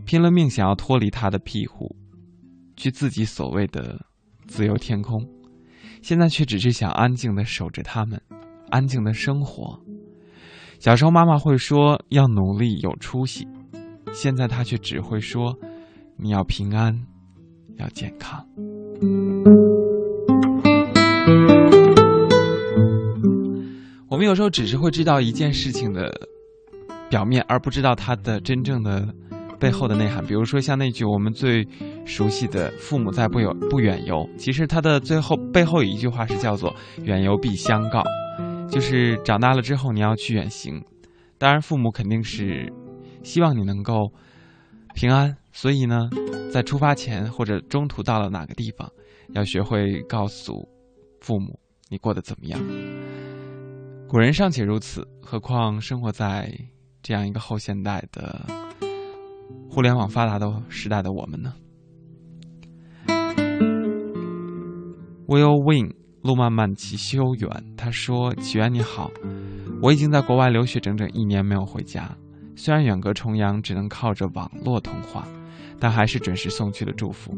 [0.03, 1.95] 拼了命想要脱离他的庇护，
[2.75, 3.99] 去自己所谓的
[4.47, 5.25] 自由天空，
[6.01, 8.21] 现在却只是想安静的守着他们，
[8.69, 9.79] 安静的生活。
[10.79, 13.47] 小时候妈妈会说要努力有出息，
[14.13, 15.57] 现在她却只会说
[16.17, 16.93] 你要平安，
[17.77, 18.45] 要健康。
[24.07, 26.13] 我们有时候只是会知道一件事情的
[27.09, 29.13] 表面，而不知道它的真正的
[29.65, 30.23] 背后的内涵。
[30.23, 31.67] 比如说，像那句我们最
[32.05, 38.03] 熟悉的“父母在，不有不远游”，其实它的最后背后有一句话是叫做“远游必相告”，
[38.69, 40.79] 就是长大了之后你要去远行。
[41.39, 42.71] 当然，父母肯定是
[43.23, 44.13] 希望你能够
[44.93, 46.09] 平安，所以呢，
[46.53, 48.87] 在出发前或者中途到了哪个地方，
[49.33, 50.69] 要学会告诉
[51.21, 51.59] 父母
[51.89, 52.61] 你过得怎么样。
[54.07, 56.55] 古人尚且如此，何况生活在
[57.01, 58.45] 这样一个后现代的
[59.75, 61.53] 互联网发达的时代的我们呢
[65.27, 69.11] ？Will Win 路漫漫其修远，他说：“起源你好，
[69.81, 72.15] 我已经在国外留学整整一年没有回家，
[72.55, 75.27] 虽然远隔重洋，只能靠着网络通话，
[75.77, 77.37] 但还是准时送去了祝福。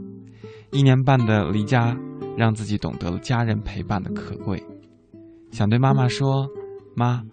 [0.71, 1.97] 一年半的离家，
[2.38, 4.63] 让自己懂得了家人陪伴的可贵。”
[5.49, 6.47] 想对妈妈说
[6.95, 7.23] ：“妈，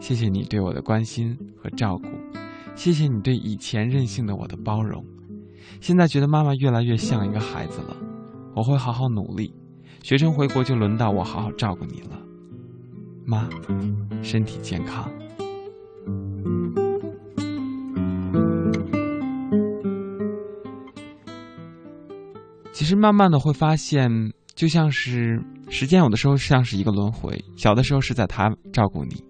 [0.00, 2.08] 谢谢你对我的关心和照顾，
[2.78, 5.04] 谢谢你对以前任性的我的包容。
[5.80, 7.96] 现在觉得妈妈越来越像一个孩子了，
[8.54, 9.52] 我会好好努力。
[10.04, 12.22] 学成回国就轮到我好好照顾你了，
[13.26, 13.48] 妈，
[14.22, 15.10] 身体健康。”
[22.72, 25.42] 其实慢慢的会发现，就像是。
[25.70, 29.22] 时间有的时候像是一个轮回，小的时候是在他照顾你，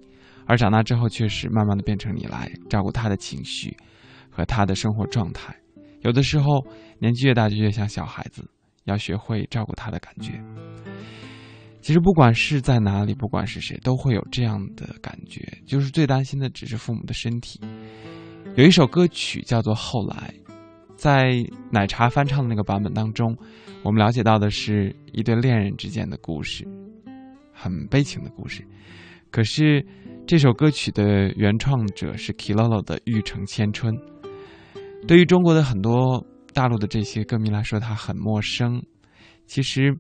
[0.48, 3.76] 而长大之后却是慢慢的变成你来照顾他的情绪
[4.30, 5.54] 和他的生活状态。
[6.00, 6.66] 有的时候
[6.98, 8.48] 年纪越大就越像小孩子，
[8.84, 10.42] 要学会照顾他的感觉。
[11.80, 17.60] 其实不管是在哪里，不管是谁，都会有这样的感觉，就是最担心的只是父母的身体。
[18.56, 20.34] 有一首歌曲叫做《后来》。
[20.96, 21.30] 在
[21.70, 23.32] 奶茶翻唱的那个版本当中，
[23.84, 26.66] 我们了解到的是一对恋人之间的故事，
[27.52, 28.66] 很悲情的故事。
[29.30, 29.86] 可是
[30.28, 33.94] 这首歌曲的原创者是 Kilolo 的《玉城千春》，
[35.06, 36.22] 对于中国的很多
[36.52, 38.82] 大陆的这些歌迷来说，他很陌生。
[39.46, 39.96] 其实，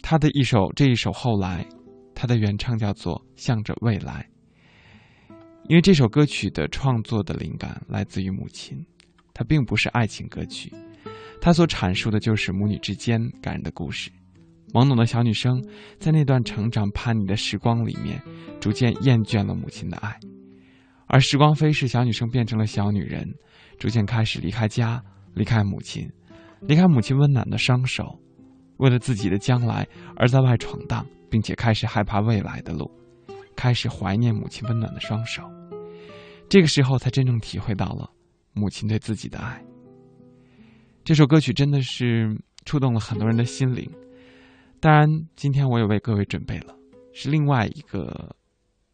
[0.00, 1.68] 他的一首这一首后来，
[2.14, 4.26] 他的原唱叫做《向着未来》，
[5.68, 8.82] 因为这首歌曲的创作的灵感来自于母亲。
[9.34, 10.72] 它并不是爱情歌曲，
[11.38, 14.10] 它所阐述的就是母女之间感人的故事。
[14.74, 15.64] 懵懂的小女生
[16.00, 18.20] 在那段成长叛逆的时光里面，
[18.60, 20.18] 逐渐厌倦了母亲的爱，
[21.06, 23.24] 而时光飞逝，小女生变成了小女人，
[23.78, 25.00] 逐渐开始离开家，
[25.32, 26.10] 离开母亲，
[26.62, 28.18] 离开母亲温暖的双手，
[28.78, 32.90] 为了自己的将来而在外闯荡，并且开始害怕未来的路，
[33.54, 35.48] 开始怀念母亲温暖的双手。
[36.48, 38.10] 这个时候，才真正体会到了。
[38.56, 39.60] 母亲对自己的爱。
[41.02, 43.90] 这首歌曲真的是触动了很多人的心灵。
[44.84, 46.76] 当然，今天我也为各位准备了，
[47.14, 48.36] 是另外一个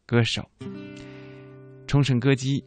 [0.05, 0.49] 歌手——
[1.85, 2.63] 冲绳歌姬，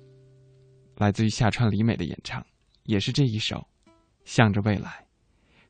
[0.96, 2.44] 来自于下川里美的演唱，
[2.82, 3.66] 也是这一首
[4.26, 4.90] 《向着未来》。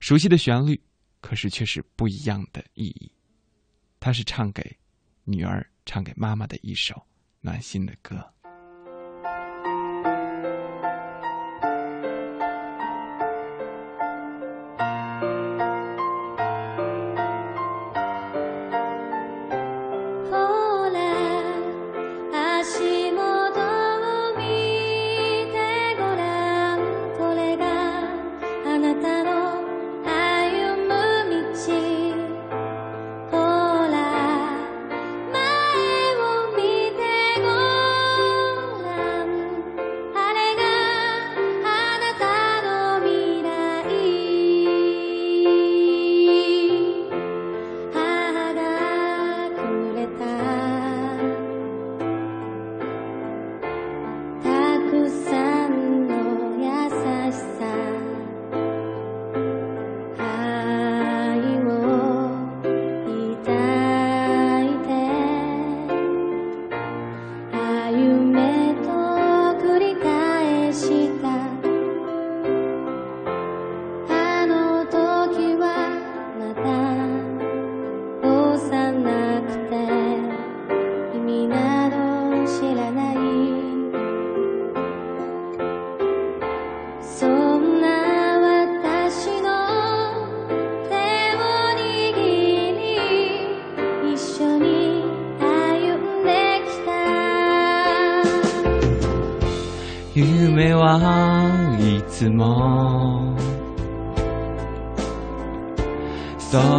[0.01, 0.83] 熟悉的旋律，
[1.21, 3.13] 可是却是不一样的意义。
[4.01, 4.77] 它是唱给
[5.23, 7.01] 女儿、唱给妈妈的一首
[7.41, 8.34] 暖心的歌。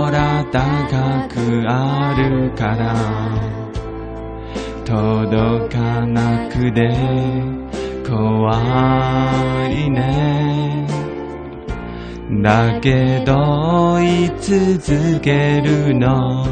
[0.04, 2.94] 空高くあるから
[4.84, 6.94] 届かなくて
[8.08, 8.54] 怖
[9.72, 10.86] いね。
[12.44, 16.46] だけど言い続けるの？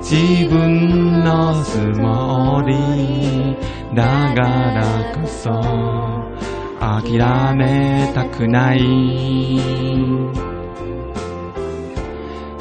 [0.00, 3.56] 自分のつもり。
[3.94, 4.84] だから
[5.20, 5.50] こそ
[6.80, 7.18] 諦
[7.56, 8.80] めたくない。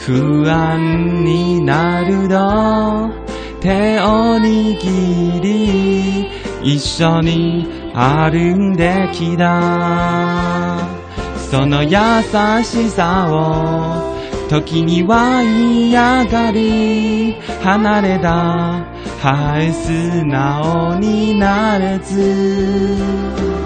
[0.05, 3.09] 不安になると
[3.59, 6.27] 手を握り
[6.61, 10.77] 一緒に歩んできた。
[11.49, 11.89] その優
[12.63, 14.15] しさを
[14.47, 17.33] 時には嫌がり
[17.63, 18.85] 離れた。
[19.23, 23.64] はい素直になれず。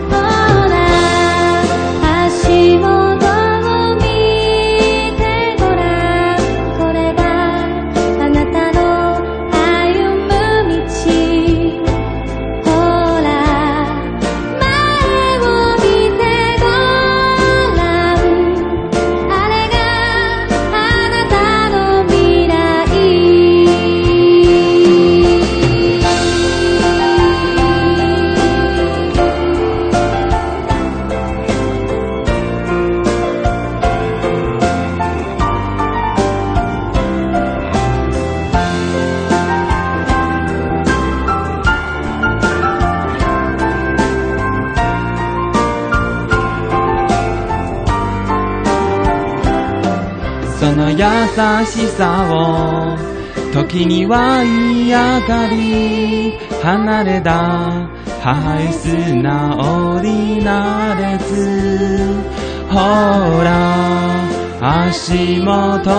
[51.66, 52.98] しさを
[53.54, 57.88] 時には嫌がり離れた
[58.22, 62.14] はい素直になれず
[62.68, 62.76] ほ
[63.44, 64.28] ら
[64.62, 65.90] 足元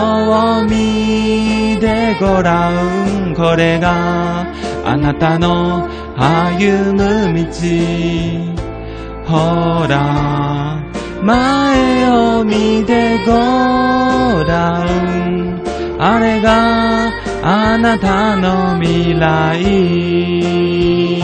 [0.61, 2.70] を見てごら
[3.30, 4.47] んこれが
[4.84, 7.51] あなたの歩む道
[9.26, 10.70] ほら
[11.23, 15.62] 前を見てごらん。
[15.99, 17.12] あれが
[17.43, 21.20] あなたの未来。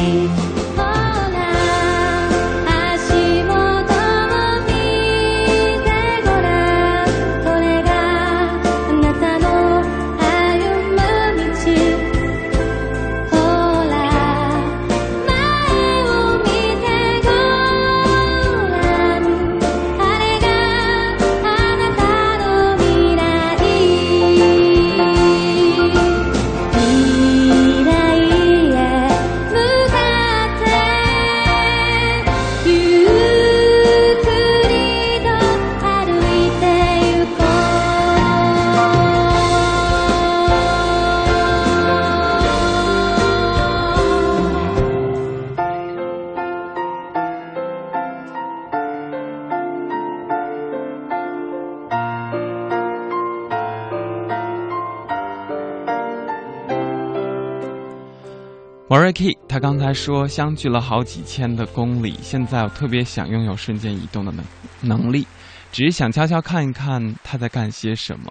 [59.17, 64.45] K 他刚才说相距了好几千的公里，现在我特别想拥有瞬间移动的能
[64.83, 65.27] 能力，
[65.73, 68.31] 只是想悄悄看一看他在干些什么，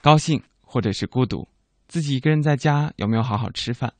[0.00, 1.46] 高兴或者是孤独，
[1.88, 3.92] 自己一个人在家有没有好好吃饭，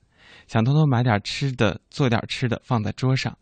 [0.46, 3.36] 想偷偷买点吃的，做点吃的放在桌上，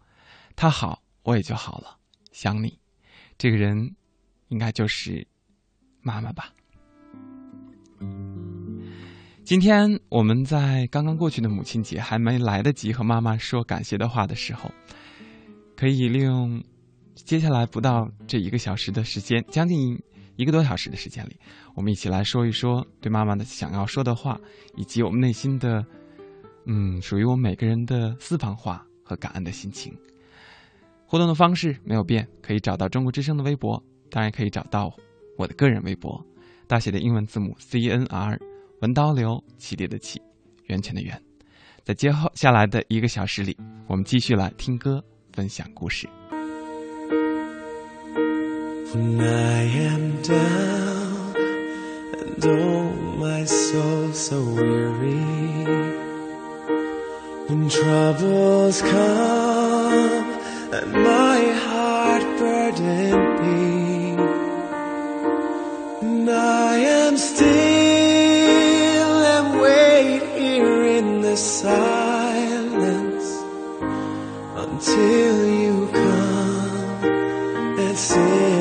[0.56, 1.96] 他好我也就好了，
[2.32, 2.76] 想你，
[3.38, 3.94] 这个人
[4.48, 5.24] 应该就是
[6.00, 6.50] 妈妈吧。
[9.46, 14.68] 今天我们在刚刚过去的母亲节还没来得及和妈妈说感谢的话的时候，
[15.76, 16.60] 可以利用
[17.14, 19.96] 接下来不到这一个小时的时间，将近
[20.34, 21.36] 一个多小时的时间里，
[21.76, 24.36] 我们一起来说一说对妈妈的想要说的话，
[24.74, 25.86] 以及我们内心的，
[26.64, 29.96] 嗯，属于我们每个人的私房话和感恩的心情。
[31.06, 33.80] 互动的方式没有变，可以找到中国之声的微博，
[34.10, 34.92] 当然可以找到
[35.38, 36.20] 我的个人微博，
[36.66, 38.40] 大写的英文字母 C N R。
[38.86, 40.22] 文刀流，起点的起，
[40.66, 41.20] 源泉的源。
[41.82, 43.56] 在接后下来的一个小时里，
[43.88, 46.08] 我们继续来听歌，分享故事。
[48.94, 51.34] When I am down
[52.14, 55.66] and oh my soul so weary
[57.48, 60.26] When troubles come
[60.70, 64.16] and my heart burden me
[66.02, 67.75] And I am still
[71.36, 73.30] silence
[74.56, 77.04] until you come
[77.78, 78.55] and sit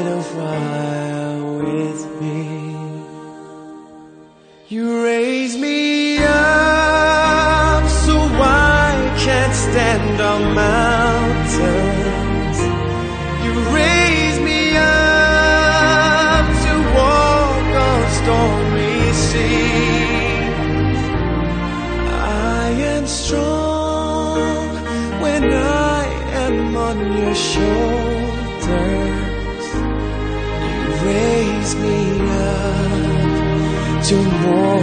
[34.45, 34.74] more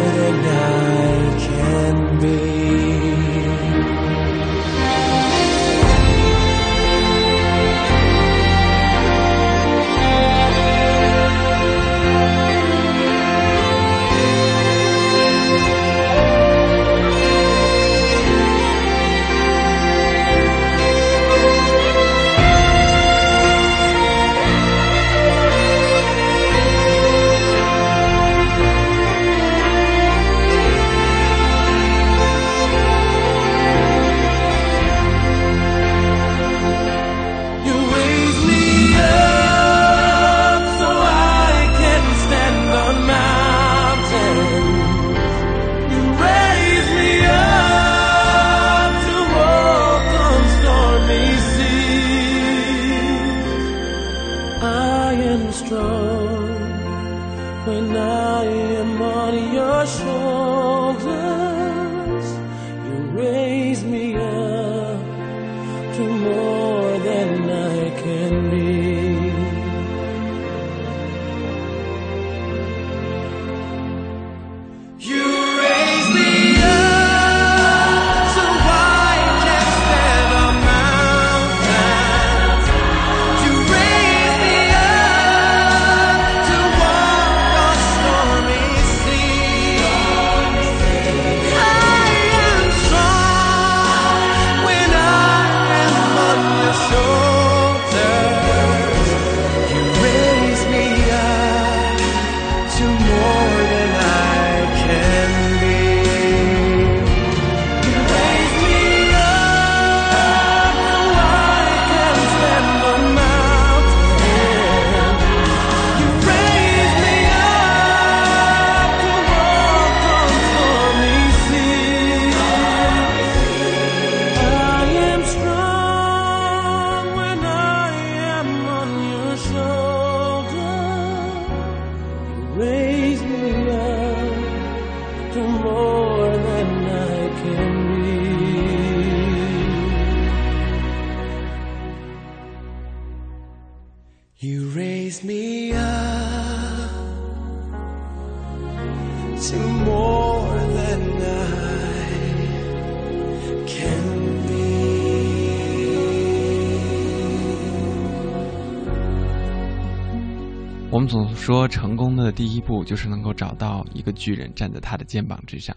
[162.33, 165.76] 第一步就是能够找到一个巨人站在他的肩膀之上，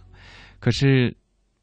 [0.60, 1.16] 可是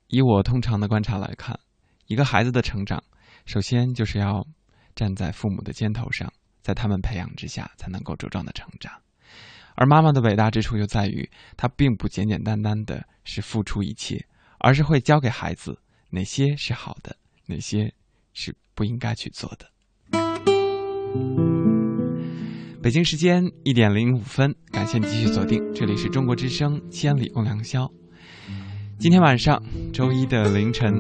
[0.09, 1.59] 以我通常的观察来看，
[2.07, 3.03] 一个孩子的成长，
[3.47, 4.47] 首先就是要
[4.95, 6.30] 站在父母的肩头上，
[6.61, 8.93] 在他们培养之下才能够茁壮的成长。
[9.74, 14.22] 而妈妈的伟大之处就在于，她并不简简单单的是付出一切，
[14.59, 15.80] 而是会教给孩子
[16.11, 17.16] 哪些是好的，
[17.47, 17.93] 哪些
[18.34, 19.66] 是不应该去做的。
[22.83, 27.85] 北京时间一点零五分，感谢你继续锁定，这里是中国之声《千里共良宵》。
[28.99, 29.62] 今天晚上
[29.93, 30.93] 周一的凌晨，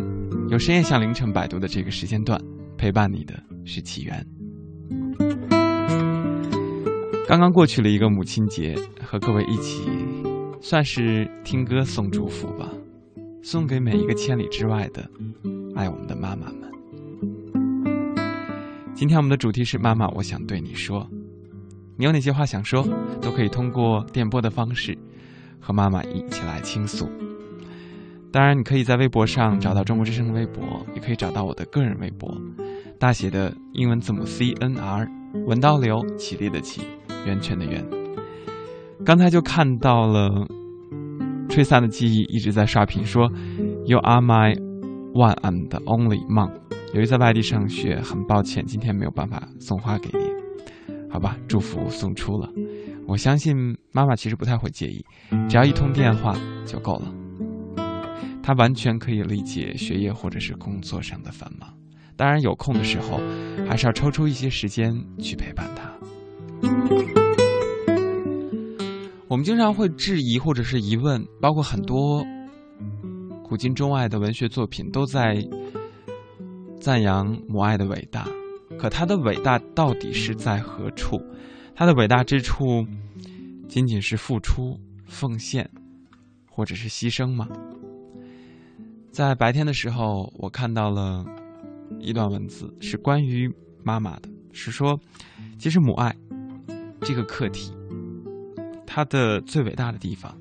[0.48, 2.40] 有深夜向凌晨摆渡的这个时间段，
[2.78, 4.24] 陪伴你的是起源。
[7.26, 9.82] 刚刚过去了一个母亲节，和各位一起，
[10.60, 12.70] 算是听歌送祝福吧，
[13.42, 15.10] 送给每一个千里之外的
[15.74, 16.70] 爱我们的妈妈们。
[18.94, 21.04] 今天我们的主题是妈妈，我想对你说。
[22.02, 22.84] 你有哪些话想说，
[23.20, 24.98] 都可以通过电波的方式
[25.60, 27.08] 和妈妈一起来倾诉。
[28.32, 32.28] 当然，你可以在微博上找到中国之声的微博，也可以找到我的个人微博，
[32.98, 35.08] 大写的英文字母 C N R，
[35.46, 36.82] 文刀流，起立的起，
[37.24, 37.86] 源泉的源。
[39.04, 40.28] 刚才就看到了
[41.48, 43.30] 吹散的记忆一直在刷屏，说
[43.86, 44.56] You are my
[45.12, 46.50] one and only mom。
[46.94, 50.41] 由于在外地上学，很抱歉今天没有办法送花给你。
[51.12, 52.48] 好吧，祝福送出了。
[53.06, 53.54] 我相信
[53.92, 55.04] 妈妈其实不太会介意，
[55.46, 56.34] 只要一通电话
[56.64, 57.12] 就够了。
[58.42, 61.68] 她完全可以理解学业或者是工作上的繁忙，
[62.16, 63.20] 当然，有空的时候，
[63.68, 65.92] 还是要抽出一些时间去陪伴她。
[69.28, 72.24] 我们经常会质疑或者是疑问，包括很多
[73.44, 75.36] 古今中外的文学作品都在
[76.80, 78.26] 赞扬母爱的伟大，
[78.82, 81.24] 可它的伟大到底是在何处？
[81.72, 82.84] 它的伟大之处
[83.68, 84.76] 仅仅是付出、
[85.06, 85.70] 奉献，
[86.50, 87.48] 或者是牺牲吗？
[89.12, 91.24] 在白天的时候，我看到了
[92.00, 93.48] 一段文字，是关于
[93.84, 94.98] 妈妈的，是说，
[95.60, 96.12] 其实母爱
[97.02, 97.72] 这个课题。
[98.84, 100.36] 它的最伟大的地方，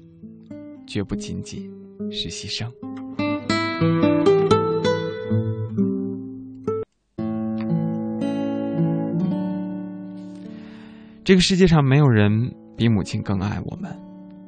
[0.88, 1.72] 绝不仅仅
[2.12, 2.72] 是牺牲。
[11.32, 13.90] 这个世界上没有人比母亲更爱我们，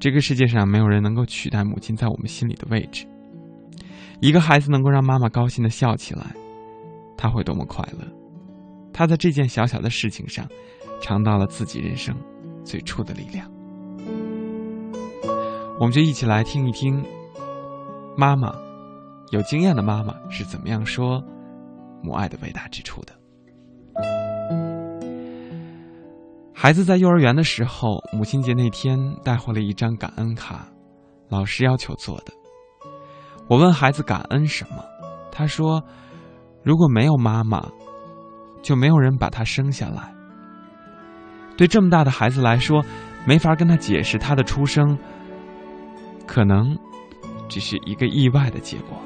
[0.02, 3.08] 这个世界上没有人能够取代母亲在我们心里的位置。
[4.20, 6.36] 一个孩子能够让妈妈高兴的笑起来，
[7.16, 8.06] 他会多么快乐！
[8.92, 10.46] 他在这件小小的事情上，
[11.00, 12.14] 尝到了自己人生
[12.66, 13.50] 最初的力量。
[15.80, 17.02] 我们就一起来听一听，
[18.18, 18.54] 妈妈
[19.32, 21.24] 有经验的妈妈是怎么样说
[22.02, 23.14] 母爱的伟大之处的。
[26.64, 30.66] 孩子在幼儿园的时候，母亲节那天带回了一张感恩卡，
[31.28, 32.32] 老师要求做的。
[33.50, 34.82] 我问孩子感恩什么，
[35.30, 35.84] 他说
[36.64, 37.70] ：“如果没有妈妈，
[38.62, 40.16] 就没有人把他生下来。”
[41.58, 42.82] 对这么大的孩子来说，
[43.28, 44.98] 没法跟他解释他的出生。
[46.26, 46.78] 可能
[47.50, 48.98] 只是一个意外的结果。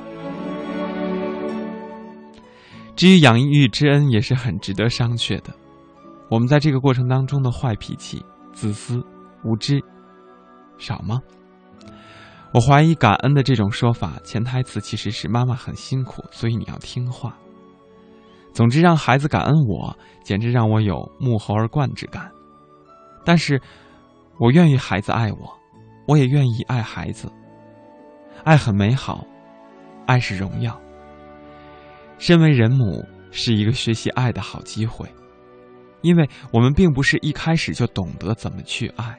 [2.95, 5.51] 至于养育之恩，也是很值得商榷的。
[6.29, 8.23] 我们在这个过程当中的坏脾气、
[8.53, 9.03] 自私、
[9.43, 9.81] 无知，
[10.77, 11.21] 少吗？
[12.53, 17.37] 我怀疑感恩的这种说法，潜台词其实是妈妈很辛苦，所以你要听话。
[18.53, 22.31] 总之，让孩子感恩我，简直让我有沐猴而冠之感。
[23.23, 23.61] 但是，
[24.39, 25.57] 我愿意孩子爱我。
[26.07, 27.29] 我也愿意爱孩子，
[28.45, 29.27] 爱很美好，
[30.05, 30.79] 爱是荣耀。
[32.17, 35.05] 身为人母是一个学习爱的好机会，
[36.01, 39.17] 因为我们并不是一开始就懂得怎么去爱。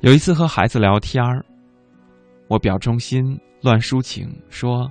[0.00, 1.44] 有一次和孩子聊天儿，
[2.48, 4.90] 我表忠心乱抒情，说：“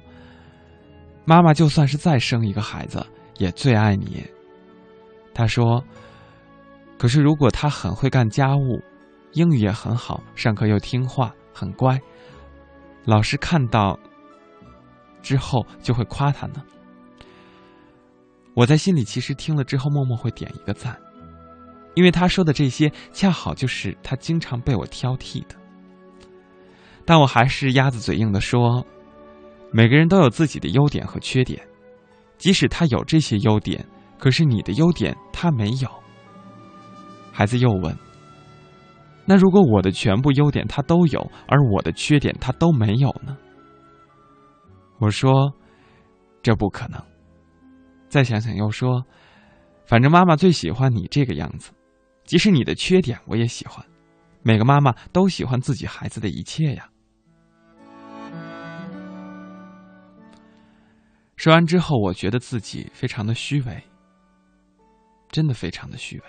[1.25, 3.05] 妈妈就算是再生一个孩子，
[3.37, 4.23] 也最爱你。”
[5.33, 5.83] 他说
[6.97, 8.81] ：“可是如果他很会干家务。”
[9.33, 11.97] 英语也很好，上课又听话，很乖。
[13.05, 13.97] 老师看到
[15.21, 16.61] 之后就会夸他呢。
[18.53, 20.97] 我在心里其实听了之后，默默会点一个赞，
[21.95, 25.55] 因为他说的这些恰好就是他经常被我挑剔的。
[27.05, 28.85] 但我还是鸭子嘴硬的说，
[29.71, 31.65] 每个人都有自己的优点和缺点，
[32.37, 33.85] 即使他有这些优点，
[34.19, 35.89] 可是你的优点他没有。
[37.31, 37.97] 孩子又问。
[39.25, 43.37] 那如果我的全部优点他都有，而我的缺点他都没有呢？
[44.99, 45.53] 我说，
[46.43, 47.01] 这不可能。
[48.11, 49.05] 再想想又说，
[49.85, 51.71] 反正妈妈最喜欢你这个样子，
[52.25, 53.83] 即使你的缺点我也喜欢。
[54.43, 56.89] 每个妈妈都喜欢自己孩子的一切呀。
[61.37, 63.81] 说完之后，我觉得自己非常的虚伪，
[65.29, 66.23] 真的非常的虚伪。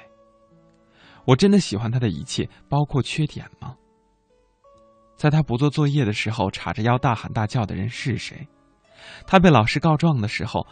[1.24, 3.74] 我真的喜欢他的一切，包括缺点吗？
[5.16, 8.47] 在他不做作业的时候，叉着腰大喊大叫的人是谁？
[9.26, 10.64] 他被老师告状的时候，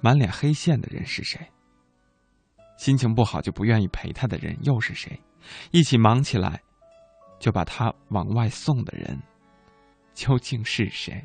[0.00, 1.40] 满脸黑线的人是谁？
[2.76, 5.20] 心情不好就不愿意陪他的人又是谁？
[5.72, 6.62] 一起忙起来，
[7.40, 9.20] 就把他往外送的人，
[10.14, 11.24] 究竟是谁？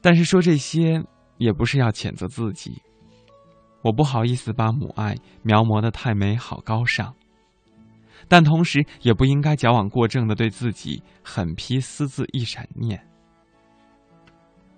[0.00, 1.04] 但是说这些，
[1.36, 2.82] 也不是要谴责自己。
[3.82, 7.14] 我不好意思把母爱描摹的太美好高尚，
[8.28, 13.06] 但同时也不应该矫枉过正的对自己狠批私自一闪念。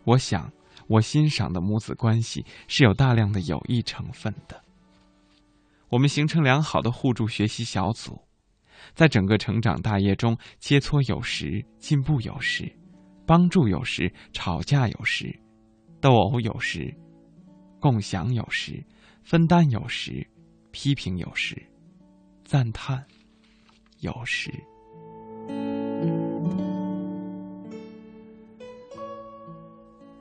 [0.04, 0.52] 我想，
[0.92, 4.62] 我欣赏的母子关系是有大量的友谊成分的。
[5.88, 8.20] 我们形成良好的互助学习小组，
[8.94, 12.70] 在整个成长大业中切磋有时，进步有时，
[13.26, 15.34] 帮助有时，吵架有时，
[16.00, 16.94] 斗殴有时。
[17.80, 18.84] 共享有时，
[19.24, 20.26] 分担有时，
[20.72, 21.56] 批评有时，
[22.44, 23.02] 赞叹
[24.00, 24.52] 有时。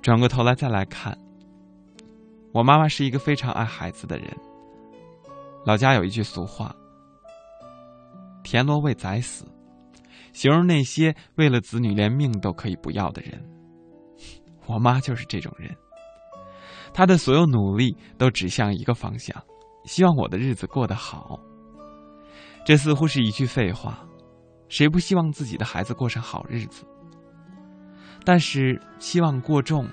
[0.01, 1.15] 转过头来再来看，
[2.51, 4.35] 我妈妈是一个非常爱孩子的人。
[5.63, 6.75] 老家有一句俗话
[8.43, 9.45] ：“田螺为宰死”，
[10.33, 13.39] 形容那些为了子女连命都可以不要的人。
[14.65, 15.69] 我妈就是这种人，
[16.93, 19.39] 她的所有努力都指向一个方向，
[19.85, 21.39] 希望我的日子过得好。
[22.65, 24.03] 这似乎是一句废话，
[24.67, 26.85] 谁不希望自己的孩子过上好日子？
[28.23, 29.87] 但是期望过重，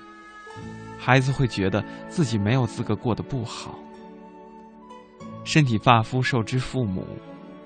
[0.97, 3.77] 孩子会觉得自己没有资格过得不好。
[5.43, 7.05] 身体发肤受之父母，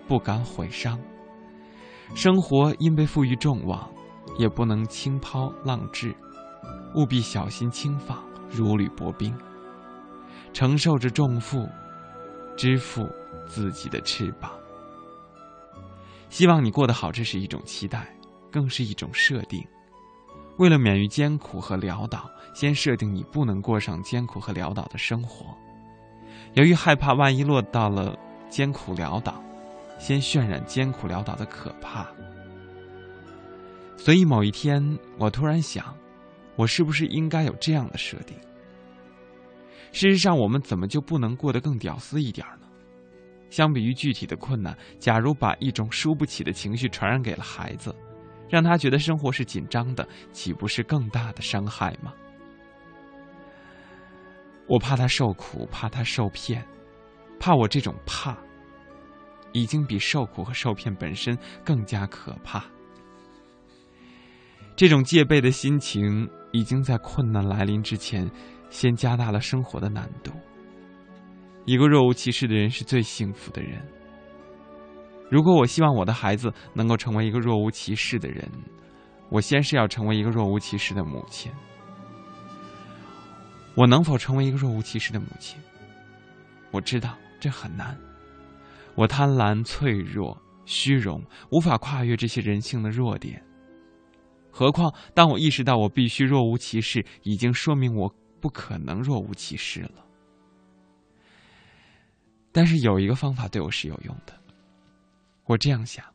[0.07, 0.99] 不敢毁伤。
[2.15, 3.89] 生活因被赋予众望，
[4.37, 6.15] 也不能轻抛浪掷，
[6.95, 9.35] 务必小心轻放，如履薄冰，
[10.53, 11.67] 承受着重负，
[12.55, 13.05] 支付
[13.47, 14.51] 自己的翅膀。
[16.29, 18.15] 希望你过得好，这是一种期待，
[18.51, 19.65] 更是一种设定。
[20.57, 25.55] 为了免于艰苦和潦倒，先设定你不能过上艰苦和潦倒的生活。
[26.53, 28.17] 由于害怕万一落到了
[28.49, 29.41] 艰苦潦倒。
[29.99, 32.05] 先渲染艰苦潦倒的可怕，
[33.95, 34.83] 所以某一天，
[35.17, 35.95] 我突然想，
[36.57, 38.35] 我是不是应该有这样的设定？
[39.93, 42.67] 事实上，我们怎么就不能过得更屌丝一点呢？
[43.49, 47.95] 相比于具体的困难，假如把一种输不起的情绪传染给了孩子，
[48.53, 52.13] 让他觉得生活是紧张的，岂不是更大的伤害吗？
[54.67, 56.63] 我怕他受苦，怕他受骗，
[57.39, 58.37] 怕我这种怕。
[59.53, 61.35] 已经比受苦和受骗本身
[61.65, 62.63] 更加可怕。
[64.75, 68.29] 这种戒备的心情，已经在困难来临之前，
[68.69, 70.31] 先加大了生活的难度。
[71.65, 73.83] 一个若无其事的人是最幸福的人。
[75.33, 78.47] 如果我希望我的孩子能够成为一个若无其事的人，
[79.29, 81.51] 我先是要成为一个若无其事的母亲。
[83.73, 85.59] 我能否成为一个若无其事的母亲？
[86.69, 87.97] 我知道这很难。
[88.93, 91.19] 我贪婪、脆弱、虚荣，
[91.49, 93.43] 无法跨越这些人性的弱点。
[94.51, 100.05] 何况，当我意识到我必须若无其事，已经说明我不可能若无其事了。
[102.51, 104.42] 但是有一个方法对我是有用的。
[105.45, 106.05] 我这样想：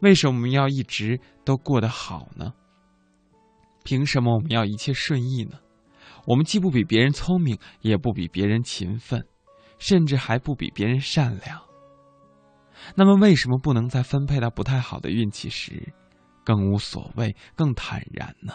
[0.00, 2.52] 为什么我们要一直都过得好呢？
[3.84, 5.58] 凭什么我们要一切顺意呢？
[6.26, 9.26] 我们既不比别人聪明，也不比别人勤奋，
[9.78, 11.62] 甚至还不比别人善良。
[12.94, 15.92] 那么，为什么不能在分配到不太好的运气时，
[16.44, 18.54] 更无所谓、更坦然呢？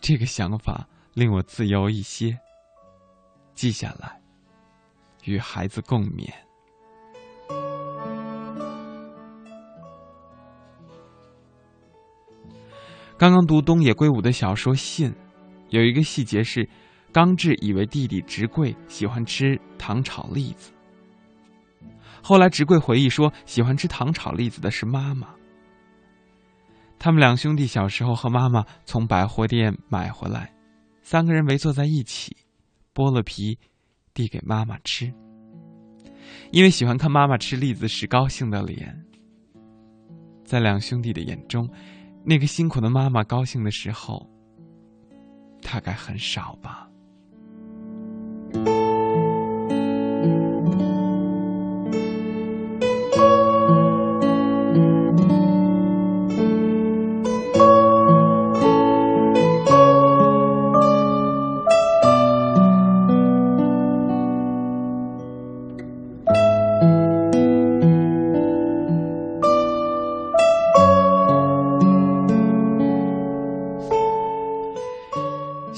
[0.00, 2.38] 这个想法令我自由一些。
[3.54, 4.20] 记下来，
[5.24, 6.32] 与孩子共勉。
[13.22, 15.08] 刚刚读东野圭吾的小说《信》，
[15.68, 16.68] 有一个细节是，
[17.12, 20.72] 刚志以为弟弟直贵喜欢吃糖炒栗子。
[22.20, 25.28] 后来，直贵回忆说，喜欢吃糖炒栗子的是妈妈。
[26.98, 30.52] 他们两兄弟小时候和妈妈从百货店买回来，
[31.04, 32.36] 三个人围坐在一起，
[32.92, 33.56] 剥了皮，
[34.12, 35.14] 递给妈妈吃。
[36.50, 39.00] 因为喜欢看妈妈吃栗子时高兴的脸，
[40.44, 41.70] 在两兄弟的眼中，
[42.24, 44.28] 那个辛苦的妈妈高兴的时候，
[45.60, 46.88] 大概很少吧。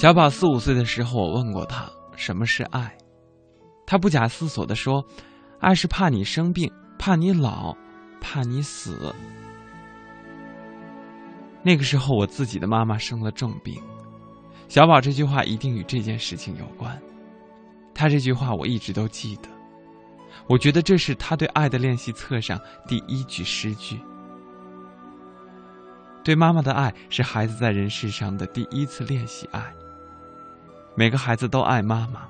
[0.05, 2.95] 小宝四五岁的时候，我问过他什么是爱，
[3.87, 5.03] 他不假思索地说
[5.61, 7.75] ：“爱是怕你生病，怕你老，
[8.21, 9.15] 怕你死。”
[11.65, 13.83] 那个时候，我自己的妈妈生了重病，
[14.69, 17.01] 小宝这句话一定与这件事情有关。
[17.95, 19.49] 他这句话我一直都记得，
[20.47, 23.99] 我觉得这是他对爱的练习册上第一句诗句。
[26.23, 29.75] 对妈妈的爱是孩子在人世上的第一次练习爱。
[30.97, 32.29] 每个孩子都爱妈妈，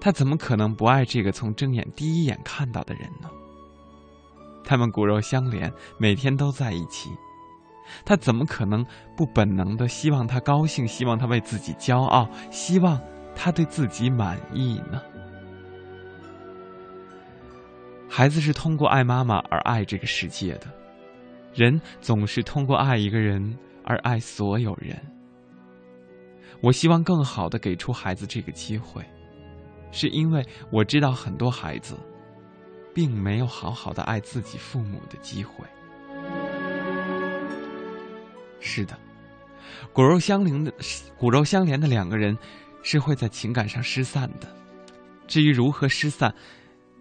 [0.00, 3.28] 他怎么可能不爱这个从睁眼第一眼看到的人呢？
[4.64, 7.10] 他们骨肉相连，每天都在一起，
[8.04, 8.84] 他怎么可能
[9.16, 13.00] 不本能的希望他高兴，希望他为自己骄傲，希望
[13.34, 15.02] 他对自己满意呢？
[18.08, 20.66] 孩子是通过爱妈妈而爱这个世界的，
[21.54, 24.98] 人总是通过爱一个人而爱所有人。
[26.60, 29.04] 我希望更好的给出孩子这个机会，
[29.92, 31.96] 是因为我知道很多孩子，
[32.92, 35.64] 并没有好好的爱自己父母的机会。
[38.60, 38.98] 是的，
[39.92, 40.72] 骨肉相连的
[41.16, 42.36] 骨肉相连的两个人
[42.82, 44.48] 是会在情感上失散的。
[45.28, 46.34] 至于如何失散，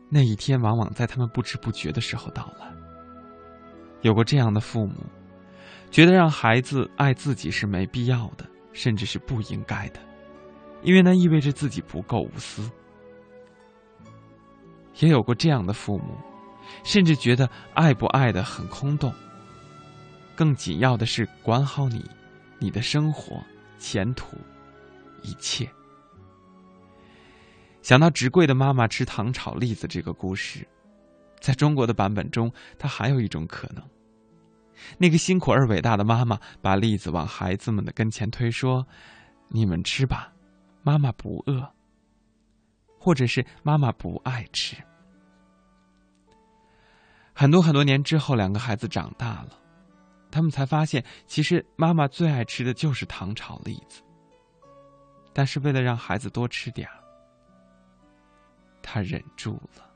[0.09, 2.71] 那一天往往在他们不知不觉的时候到来。
[4.01, 4.93] 有过这样的父母，
[5.89, 8.45] 觉得让孩子爱自己是没必要的，
[8.77, 9.99] 甚至是不应该的，
[10.83, 12.69] 因为那意味着自己不够无私。
[14.99, 16.15] 也有过这样的父母，
[16.83, 19.11] 甚至觉得爱不爱的很空洞。
[20.35, 22.05] 更紧要的是管好你、
[22.59, 23.43] 你的生活、
[23.79, 24.37] 前途、
[25.23, 25.67] 一切。
[27.81, 30.67] 想到直贵的妈妈吃糖炒栗子这个故事，
[31.39, 33.83] 在中国的版本中，它还有一种可能：
[34.97, 38.87] 那个辛苦而伟大的妈妈把栗子往孩子们的跟前推，说
[39.49, 40.31] ：“你们吃吧，
[40.83, 41.73] 妈妈不饿。”
[42.99, 44.75] 或者是妈妈不爱吃。
[47.33, 49.51] 很多很多年之后，两个孩子长大了，
[50.31, 54.01] 他们才发现，其实妈妈最爱吃的就是糖炒栗子。
[55.33, 57.03] 但是为了让孩子多吃点儿，
[58.81, 59.87] 他忍住了。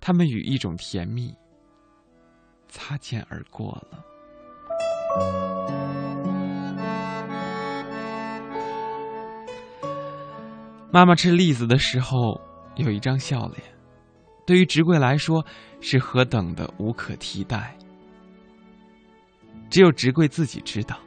[0.00, 1.32] 他们与一种甜蜜
[2.74, 4.04] 擦肩而过了。
[10.90, 12.40] 妈妈吃栗子的时候
[12.74, 13.62] 有一张笑脸，
[14.44, 15.44] 对于直贵来说
[15.80, 17.76] 是何等的无可替代。
[19.70, 20.98] 只有直贵自己知道，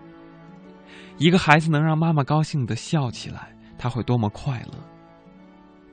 [1.17, 4.73] 一个孩子能让妈妈高兴的笑起来，他会多么快乐。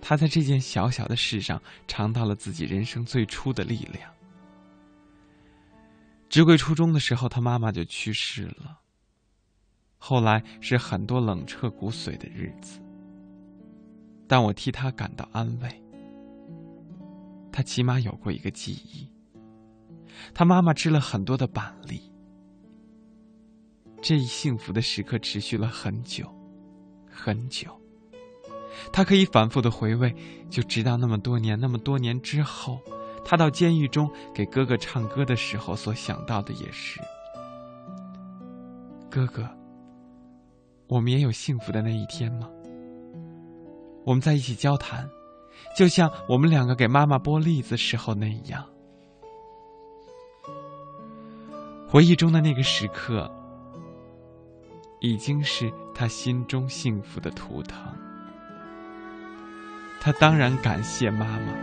[0.00, 4.13] 他在这件小小的事上尝到了自己人生最初的力量。
[6.34, 8.80] 直贵初中的时候，他妈妈就去世了。
[9.98, 12.80] 后来是很多冷彻骨髓的日子。
[14.26, 15.82] 但我替他感到安慰。
[17.52, 19.08] 他起码有过一个记忆，
[20.34, 22.02] 他妈妈吃了很多的板栗。
[24.02, 26.28] 这一幸福的时刻持续了很久，
[27.08, 27.80] 很久。
[28.92, 30.12] 他可以反复的回味，
[30.50, 32.80] 就直到那么多年，那么多年之后，
[33.24, 37.00] 他到监狱中给哥哥唱歌的时候，所想到的也是：
[39.10, 39.48] 哥哥，
[40.86, 42.48] 我们也有幸福的那一天吗？
[44.04, 45.08] 我们在一起交谈，
[45.76, 48.64] 就像我们两个给妈妈剥栗子时候那样。
[51.88, 53.30] 回忆中的那个时刻，
[55.00, 57.78] 已经是他心中幸福的图腾。
[60.00, 61.54] 他当然感谢妈妈，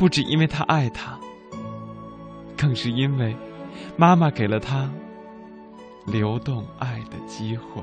[0.00, 1.20] 不止因为他爱她，
[2.56, 3.36] 更是因为
[3.98, 4.90] 妈妈给了他
[6.06, 7.82] 流动爱的机会。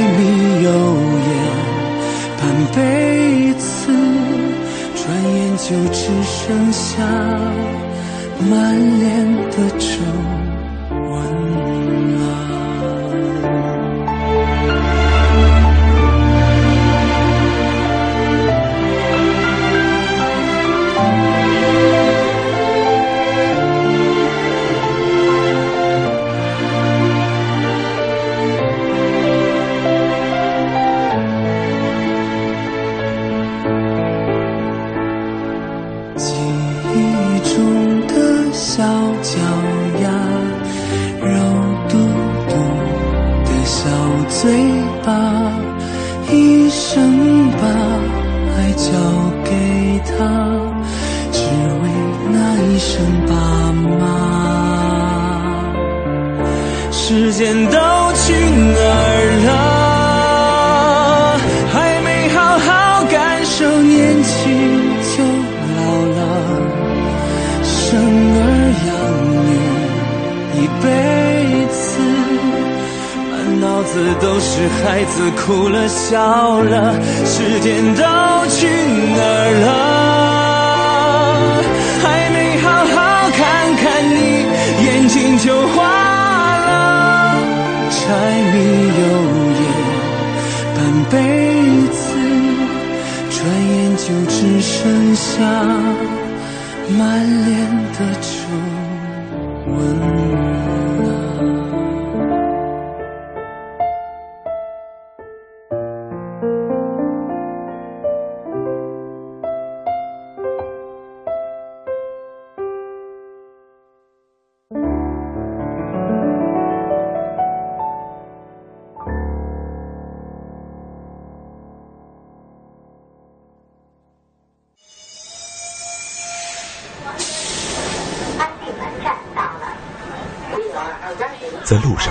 [0.00, 0.70] 柴米油
[1.28, 1.30] 盐
[2.38, 2.40] 半
[2.74, 3.92] 辈子
[4.96, 7.04] 转眼就只剩下
[8.48, 10.29] 满脸的皱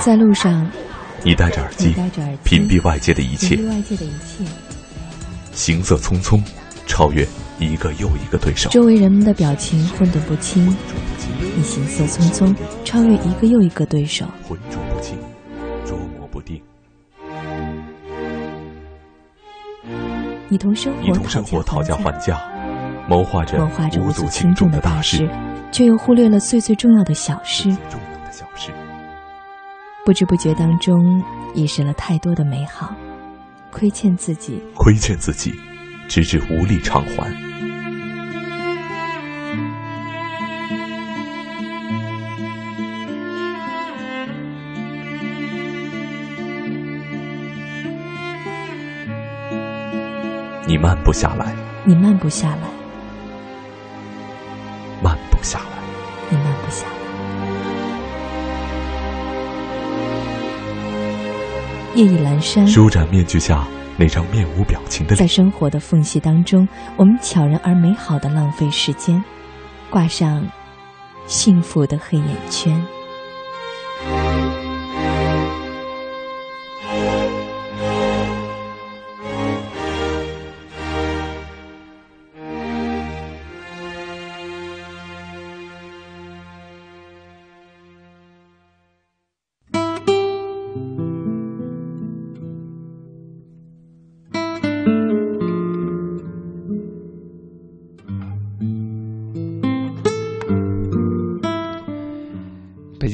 [0.02, 0.66] 在路上，
[1.24, 1.94] 你戴着耳机
[2.44, 4.44] 屏蔽外界的一切屏，蔽外界的一切，
[5.52, 6.42] 行色匆匆，
[6.88, 7.28] 超越
[7.60, 8.70] 一个又一个对手。
[8.70, 10.66] 周围人们的表情混沌不清，
[11.56, 12.56] 你行色匆匆，
[12.86, 14.26] 超越一个又一个对手。
[14.48, 15.18] 浑浊不清，
[15.86, 16.62] 捉摸不定。
[20.48, 22.42] 你同生你活同生活讨讨价价还价，
[23.08, 23.60] 谋划着
[24.02, 25.30] 无足轻轻重的大事事，，
[25.72, 27.64] 却又忽略了最最重要的小事。
[27.64, 27.99] 重要的小事。
[30.10, 31.24] 不知不觉当中，
[31.54, 32.96] 遗失了太多的美好，
[33.70, 35.54] 亏欠自己，亏欠自己，
[36.08, 37.32] 直至无力偿还。
[50.66, 51.54] 你慢不下来，
[51.86, 52.79] 你慢不下来，
[62.00, 63.68] 夜已阑珊，舒展面具下
[63.98, 66.66] 那张面无表情的在，生活的缝隙当中，
[66.96, 69.22] 我们悄然而美好的浪费时间，
[69.90, 70.48] 挂上
[71.26, 72.82] 幸福的黑眼圈。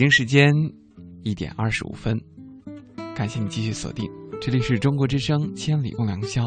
[0.06, 0.54] 京时间
[1.24, 2.22] 一点二十五分，
[3.16, 4.08] 感谢你继续锁定，
[4.40, 6.44] 这里是中国之声《千里共良宵》。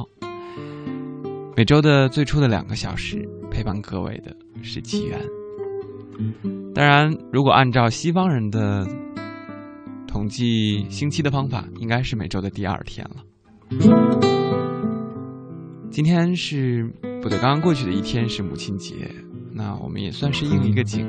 [1.56, 4.32] 每周的最初的两个小时，陪伴各位的
[4.62, 5.18] 是奇缘。
[6.72, 8.86] 当然，如果按照西方人的
[10.06, 13.16] 统计星期的方法，应该是每周的第二天了。
[15.90, 16.88] 今天是
[17.20, 18.94] 不对，刚刚过去的一天是母亲节，
[19.50, 21.04] 那我们也算是应一个景，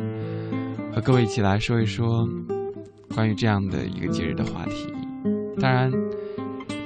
[0.91, 2.28] 和各位一起来说一说
[3.14, 4.88] 关于这样的一个节日的话题。
[5.60, 5.91] 当然，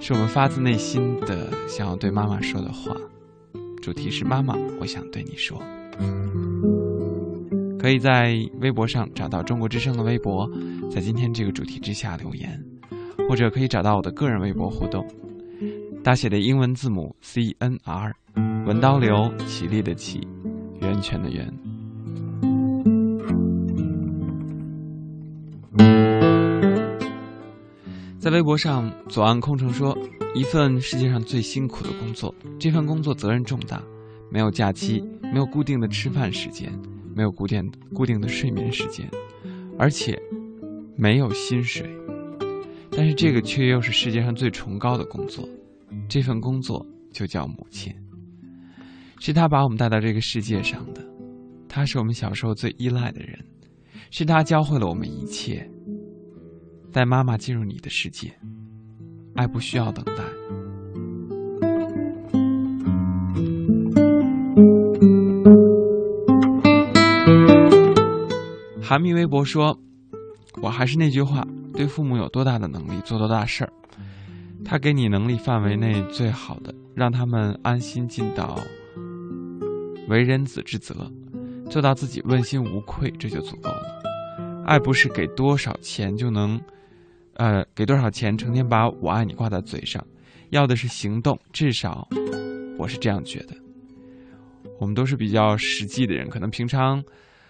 [0.02, 2.96] 是我们发自内心的想要对妈妈说的话。
[3.82, 5.62] 主题是妈妈，我想对你说。
[7.80, 10.50] 可以在微博上找到中国之声的微博，
[10.90, 12.58] 在今天这个主题之下留言，
[13.28, 15.06] 或者可以找到我的个人微博互动。
[16.02, 18.14] 大写的英文字母 C N R，
[18.66, 20.26] 文刀流，起立的起，
[20.82, 21.54] 源泉的源。
[28.34, 29.96] 微博上，左岸空城说
[30.34, 33.80] ：“一份世界上最辛苦的工作，这份工作责任重大，
[34.32, 36.74] 没有假期，没有固定的吃饭时间，
[37.16, 39.08] 没有固定固定的睡眠时间，
[39.78, 40.20] 而且
[40.98, 41.88] 没有薪水。
[42.90, 45.48] 但是这个却又是世界上最崇高的工作，
[46.10, 47.94] 这份工作就叫母亲。
[49.20, 51.06] 是她把我们带到这个世界上的，
[51.70, 53.46] 她是我们小时候最依赖的人，
[54.10, 55.70] 是她教会了我们一切。”
[56.94, 58.32] 带妈妈进入你的世界，
[59.34, 60.24] 爱不需要等待。
[68.80, 69.76] 韩密微博说
[70.62, 71.44] ：“我还是那句话，
[71.74, 73.74] 对父母有多大的能力做多大事儿。
[74.64, 78.60] 他给你能力范围内最好的，让他们安心尽到
[80.10, 81.12] 为人子之责，
[81.72, 84.04] 做到自己问心无愧，这就足够了。
[84.64, 86.62] 爱不是给多少钱就能，
[87.36, 90.06] 呃，给多少钱成天把我爱你挂在嘴上，
[90.52, 91.40] 要的是行动。
[91.52, 92.08] 至少，
[92.78, 93.56] 我是这样觉得。
[94.80, 97.04] 我们都是比较实际的人，可能平常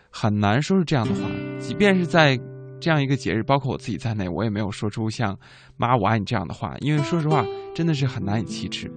[0.09, 1.21] 很难说出这样的话。
[1.59, 2.39] 即便是在
[2.79, 5.37] 这样一个节日，包括我自己在内，我也没有说出像
[5.77, 8.91] “妈，我爱你”这样的话，因为说实话，真的是很难以启齿。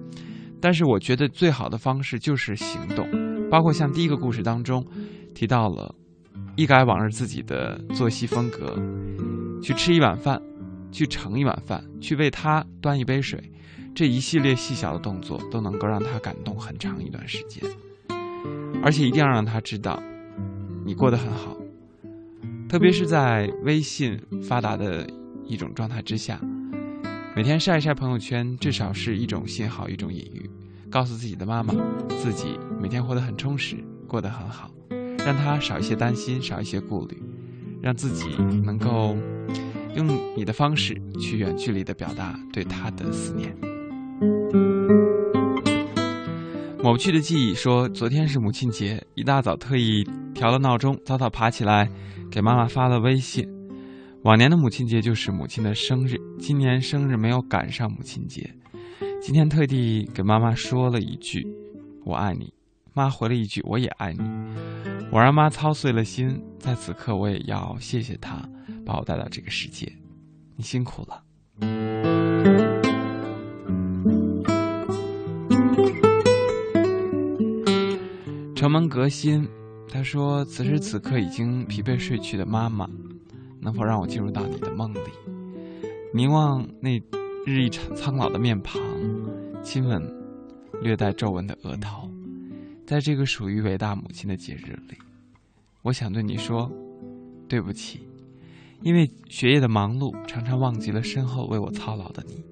[0.61, 3.07] 但是我觉得最好的方式就是行动，
[3.49, 4.85] 包括像第一个故事当中
[5.35, 5.95] 提到了，
[6.57, 8.75] 一改往日自己的作息风格，
[9.63, 10.41] 去吃一碗饭，
[10.97, 13.53] 去盛一碗饭，去为他端一杯水，
[13.95, 17.63] 这一系列细小的动作都能够让他感动很长一段时间，
[18.83, 20.03] 而且一定要让他知道
[20.87, 21.55] 你过得很好，
[22.67, 24.19] 特别是在微信
[24.49, 25.07] 发达的
[25.45, 26.41] 一种状态之下。
[27.35, 30.49] 每天晒一晒朋友圈，至少是一种信号，一种隐喻，
[30.89, 31.75] 告诉自己的妈妈，
[32.09, 33.77] 自己每天活得很充实，
[34.09, 34.71] 过得很好，
[35.19, 37.23] 让她少一些担心，少一些顾虑，
[37.83, 38.25] 让自己
[38.65, 39.15] 能够
[39.97, 40.07] 用
[40.37, 43.53] 你的方式去远距离的表达对他的思念。
[46.83, 50.05] 抹不去的记忆说，昨天是母亲节，一大早特意
[50.35, 51.91] 调了闹钟，早早爬起来，
[52.31, 53.45] 给妈妈发了微信。
[54.23, 58.49] 往年的母亲节就是母亲的生日，今年生日没有赶上母亲节，
[59.21, 61.45] 今天特地给妈妈说了一句
[62.05, 62.53] “我爱你”，
[62.95, 64.21] 妈回了一句“我也爱你”，
[65.11, 68.49] 我让妈操碎了心，在此刻我也要谢谢她
[68.87, 69.93] 把我带到这个世界，
[70.55, 71.23] 你辛苦了。
[78.55, 79.47] 城门革新，
[79.91, 82.89] 他说此时此刻已经疲惫睡去的妈妈。
[83.59, 85.11] 能否让我进入到你的梦里，
[86.15, 87.03] 凝望那
[87.45, 88.81] 日益苍老的面庞，
[89.61, 90.01] 亲吻
[90.81, 92.09] 略带皱纹的额头，
[92.87, 94.97] 在这个属于伟大母亲的节日里，
[95.83, 96.71] 我想对你说，
[97.49, 98.07] 对不起，
[98.87, 102.45] 因为学业的忙碌，常常忘记了身后为我操劳的你。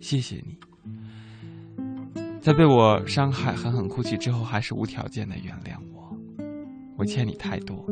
[0.00, 0.58] 谢谢你，
[2.40, 6.12] 在被我伤害、狠狠哭泣之后，还是无条件的原谅我。
[6.96, 7.86] 我欠你太多，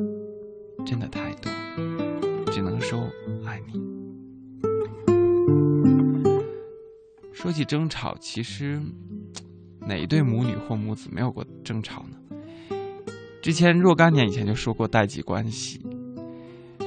[0.85, 1.53] 真的太多。
[2.51, 3.09] 只能说
[3.47, 3.81] 爱你。
[7.33, 8.83] 说起争吵，其实
[9.79, 12.17] 哪一对母女或母子没有过争吵呢？
[13.41, 15.81] 之前若干年以前就说过代际关系，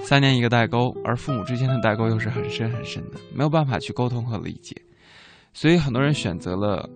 [0.08, 4.74] 三年一个代沟，而父母之间的代沟又是很深很深的，没有办法去沟通和理解，
[5.54, 6.90] 所以很多人选择了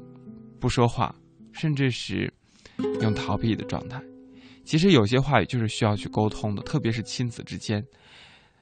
[0.62, 1.14] 不说话，
[1.52, 2.34] 甚至是
[3.02, 4.02] 用逃避的状态。
[4.64, 7.84] 其实有些话语就是需要去沟通的，特别是亲子之间。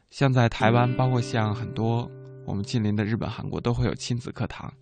[0.09, 2.09] 像在台湾，包括像很多
[2.47, 4.73] 我们近邻的日本、韩国，都会有亲子课堂，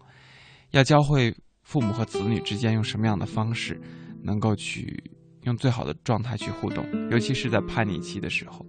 [0.72, 3.78] 要教会父母和子女之间用什么样的方式，
[4.24, 5.12] 能够去
[5.42, 8.66] 用最好的状态去互动，尤其是在叛逆期的时候。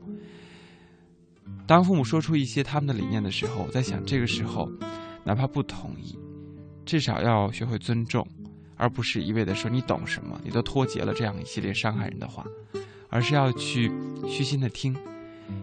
[1.69, 4.73] 当父母说出一些他们的理念的时候，我在想，这个时候，
[5.23, 6.19] 哪怕不同意，
[6.87, 8.27] 至少要学会尊重，
[8.75, 12.43] 而不是一味的说你懂什么，你都脱节了这样一系列伤害人的话，
[13.11, 13.93] 而是要去
[14.27, 14.97] 虚心的听。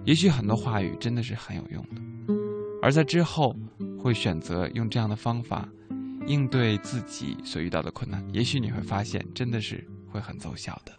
[0.03, 1.95] 也许很多话语真的是很有用的，
[2.83, 3.55] 而在之后
[3.99, 5.67] 会选择用这样的方法
[6.27, 8.23] 应对自己所遇到的困难。
[8.31, 10.93] 也许你会发现，真的是会很奏效的。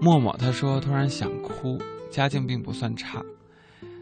[0.00, 1.78] 默默他说：“突然想哭，
[2.10, 3.22] 家境并不算差。”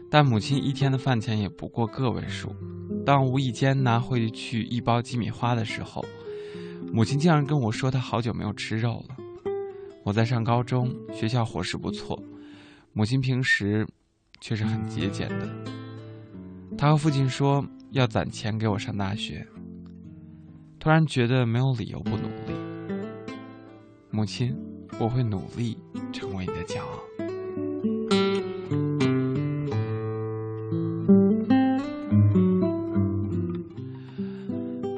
[0.09, 2.55] 但母亲一天的饭钱也不过个位数，
[3.05, 6.03] 当无意间拿回去一包鸡米花的时候，
[6.91, 9.15] 母亲竟然跟我说她好久没有吃肉了。
[10.03, 12.19] 我在上高中，学校伙食不错，
[12.93, 13.87] 母亲平时
[14.39, 15.47] 却是很节俭的。
[16.75, 19.45] 她和父亲说要攒钱给我上大学，
[20.79, 22.53] 突然觉得没有理由不努力。
[24.09, 24.55] 母亲，
[24.97, 25.77] 我会努力
[26.13, 26.99] 成为你的骄傲。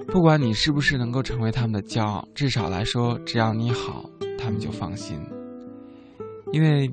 [0.07, 4.07] 不管你是不是能够成为他们的骄傲，至少来说，只要你好，
[4.37, 5.19] 他们就放心。
[6.51, 6.87] 因为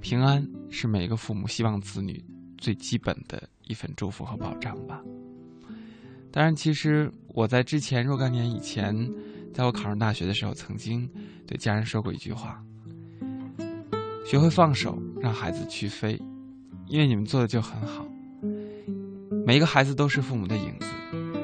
[0.00, 2.24] 平安是每个父母希望子女
[2.56, 5.02] 最基本的一份祝福和保障吧。
[6.32, 8.94] 当然，其实我在之前若干年以前，
[9.52, 11.10] 在我考上大学的时候，曾经
[11.46, 12.62] 对家人说过一句话：
[14.24, 16.20] 学会放手，让孩子去飞，
[16.86, 18.06] 因为你们做的就很好。
[19.44, 20.86] 每一个孩子都是父母的影子，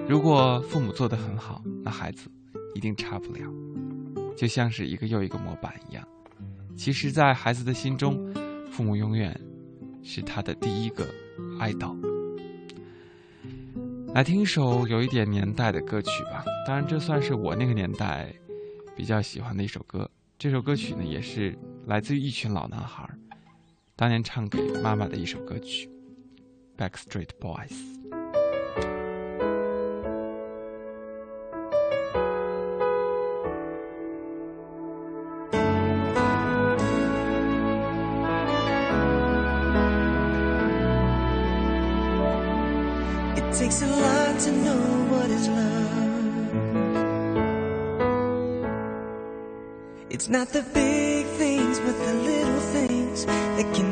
[0.08, 2.30] 如果父母做的很好，那孩子
[2.74, 3.40] 一定差不了，
[4.36, 6.06] 就像是一个又一个模板一样。
[6.76, 8.32] 其实，在孩子的心中，
[8.70, 9.36] 父母永远
[10.04, 11.04] 是他的第一个
[11.58, 11.96] 爱豆。
[14.14, 16.44] 来听一首有一点年代的歌曲吧。
[16.66, 18.32] 当然这算是我那个年代
[18.96, 20.10] 比较喜欢的一首歌。
[20.38, 23.08] 这首歌曲呢也是来自于一群老男孩
[23.94, 25.88] 当年唱给妈妈的一首歌曲
[26.76, 27.95] back street boys
[50.26, 53.85] It's not the big things, but the little things that can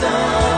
[0.00, 0.57] sun.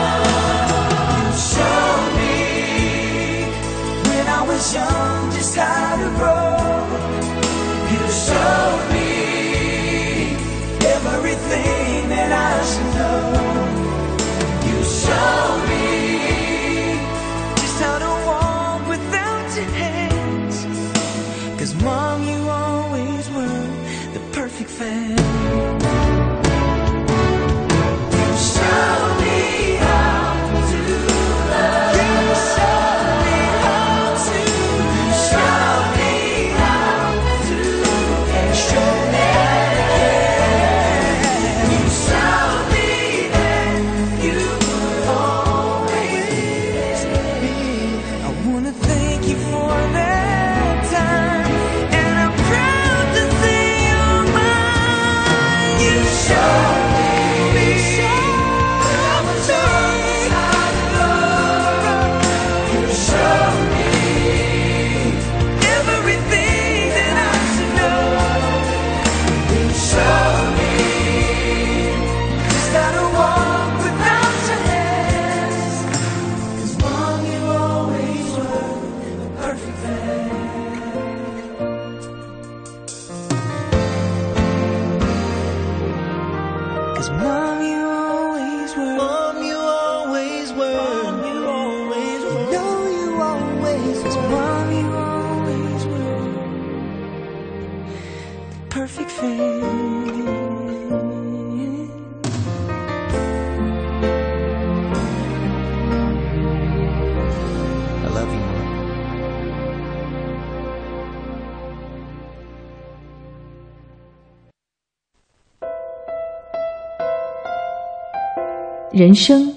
[119.01, 119.51] 人生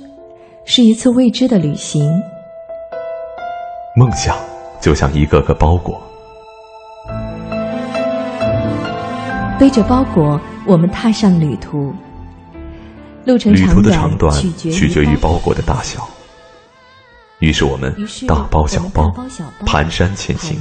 [0.63, 2.09] 是一次未知的旅行。
[3.93, 4.37] 梦想
[4.79, 6.01] 就像一个个包裹。
[9.59, 11.93] 背着包裹我们踏上旅途。
[13.25, 16.07] 旅途的长短取决于包裹的大小。
[17.39, 17.93] 于是我们
[18.25, 19.13] 大包小包
[19.65, 20.57] 蹒跚前行。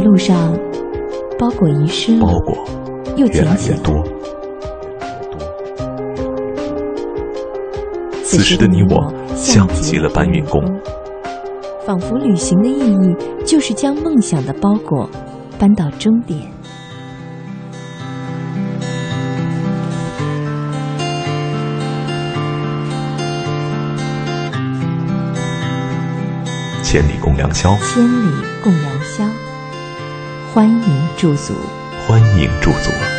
[0.00, 0.52] 路上，
[1.38, 2.64] 包裹遗失了，包裹
[3.16, 3.76] 又越来捡起来。
[3.76, 4.04] 越多。
[8.22, 10.60] 此时的你我像极了搬运工，
[11.86, 15.08] 仿佛旅行的意义就是将梦想的包裹
[15.58, 16.40] 搬到终点。
[26.82, 28.32] 千里共良宵，千里
[28.62, 28.95] 共良宵，
[30.56, 31.52] 欢迎驻足。
[32.08, 33.15] 欢迎驻足。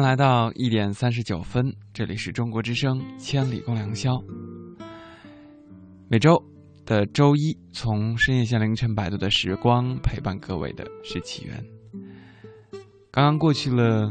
[0.00, 4.12] 来到一点三十九分，这里是中国之声《千里共良宵》。
[6.08, 6.42] 每周
[6.86, 11.62] 的周一，从深夜向凌晨摆渡的时光，陪伴各位的是起源。
[13.10, 14.10] 刚刚过去了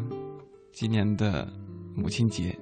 [0.71, 1.51] 今年的
[1.95, 2.55] 母亲节，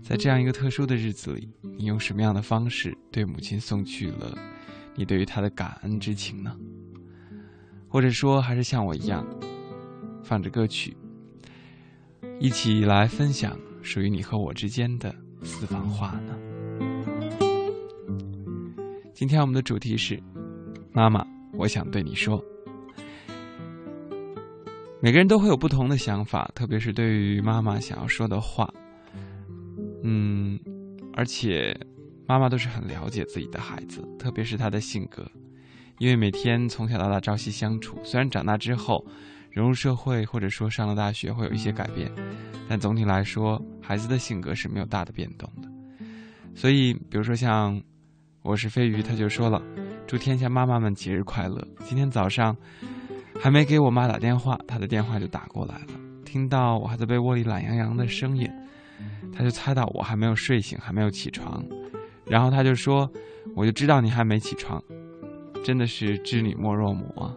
[0.00, 4.38] 在这样一个特殊的日子里，你用什么样的方式对母亲送去了
[4.94, 6.56] 你对于她的感恩之情呢？
[7.88, 9.26] 或者说，还是像我一样，
[10.22, 10.96] 放着歌曲。
[12.42, 15.14] 一起来分享属于你和我之间的
[15.44, 16.36] 私房话呢。
[19.14, 20.20] 今天我们的主题是
[20.90, 22.44] “妈妈，我想对你说”。
[25.00, 28.68] 每个人都会有不同的想法，特别是对于妈妈想要说的话。
[30.02, 30.58] 嗯，
[31.14, 31.72] 而且
[32.26, 35.24] 妈妈都是很了解自己的孩子，特别是他的性格，
[36.00, 39.06] 因为每天从小到大朝夕相处，虽然长大之后。
[39.52, 42.10] 融入社会，或者说上了大学会有一些改变，
[42.68, 45.68] 但总体来说，孩子的性格是没有大的变动的。
[46.54, 47.80] 所以，比如说像
[48.42, 49.62] 我是飞鱼，他就说了
[50.08, 52.56] ：“祝天下妈妈们节日快乐。”今天早上
[53.38, 55.88] 还没给我妈打电话，她的电话就打过来了。
[56.24, 58.48] 听到我还在被窝里懒洋洋的声音，
[59.36, 61.62] 他就猜到我还没有睡醒，还没有起床，
[62.24, 63.10] 然后他就说
[63.54, 64.82] ：“我就知道你还没起床，
[65.62, 67.36] 真的是知女莫若母啊。”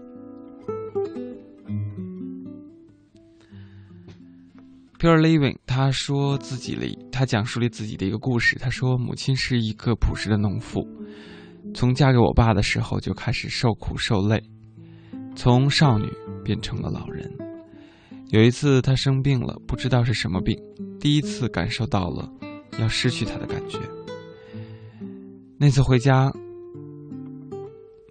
[4.98, 8.58] Pure Living，他说自己的，他讲述了自己的一个故事。
[8.58, 10.88] 他说，母亲是一个朴实的农妇，
[11.74, 14.42] 从嫁给我爸的时候就开始受苦受累，
[15.36, 16.10] 从少女
[16.46, 17.30] 变成了老人。
[18.30, 20.58] 有一次，她生病了，不知道是什么病，
[20.98, 22.32] 第一次感受到了
[22.80, 23.78] 要失去她的感觉。
[25.58, 26.32] 那次回家，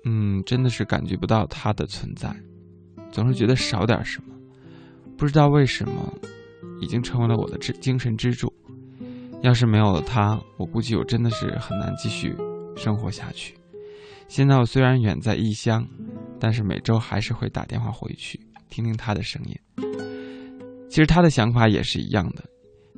[0.05, 2.31] 嗯，真的是感觉不到她的存在，
[3.11, 4.35] 总是觉得少点什么，
[5.16, 6.12] 不知道为什么。
[6.85, 8.52] 已经成为了我的支精神支柱。
[9.43, 12.36] 要是没有了他，我估计我真的是很难继续
[12.77, 13.55] 生活下去。
[14.28, 15.86] 现在我虽然远在异乡，
[16.39, 18.40] 但是每周还是会打电话回去，
[18.70, 19.55] 听听他的声音。
[20.89, 22.44] 其实他的想法也是一样的，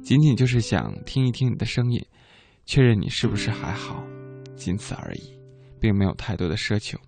[0.03, 2.01] 仅仅就是想听一听你的声音，
[2.65, 4.05] 确认你是不是还好，
[4.55, 5.33] 仅此而已，
[5.81, 6.99] 并没有太多的奢求。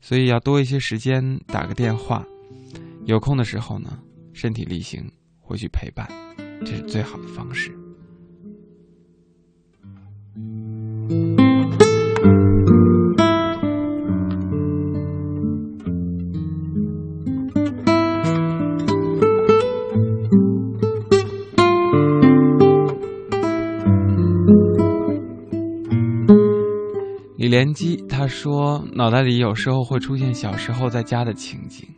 [0.00, 2.24] 所以要多一些时间打个电话，
[3.06, 3.98] 有空的时候呢，
[4.34, 5.10] 身体力行。
[5.48, 6.06] 回去陪伴，
[6.60, 7.72] 这是最好的方式。
[27.48, 31.88] 联机他说，脑袋里有时候会出现小时候在家的情景，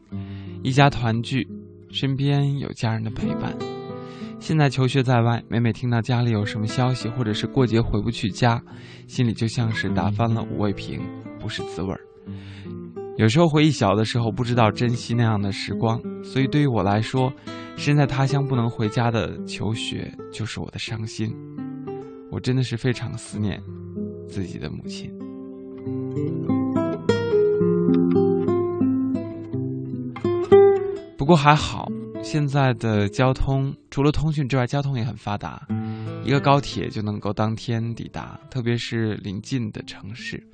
[0.63, 1.47] 一家团聚，
[1.93, 3.55] 身边有家人的陪伴。
[4.39, 8.63] 现在求学在外，每每听到家里有什么消息，或者是过节回不去家，
[9.07, 11.01] 心里就像是打翻了五味瓶，
[11.39, 12.01] 不是滋味儿。
[13.19, 17.31] 有时候回忆小的时候，不知道珍惜那样的时光，所以对于我来说，
[17.77, 21.31] 身在他乡不能回家的求学就是我的伤心。
[22.31, 23.61] 我真的是非常思念
[24.27, 25.11] 自己的母亲。
[31.31, 31.89] 不过还好，
[32.25, 35.65] 现在的交通除了通讯之外，交通也很发达，
[36.25, 40.45] 一个高铁就能够当天抵达，特别是临近的城市，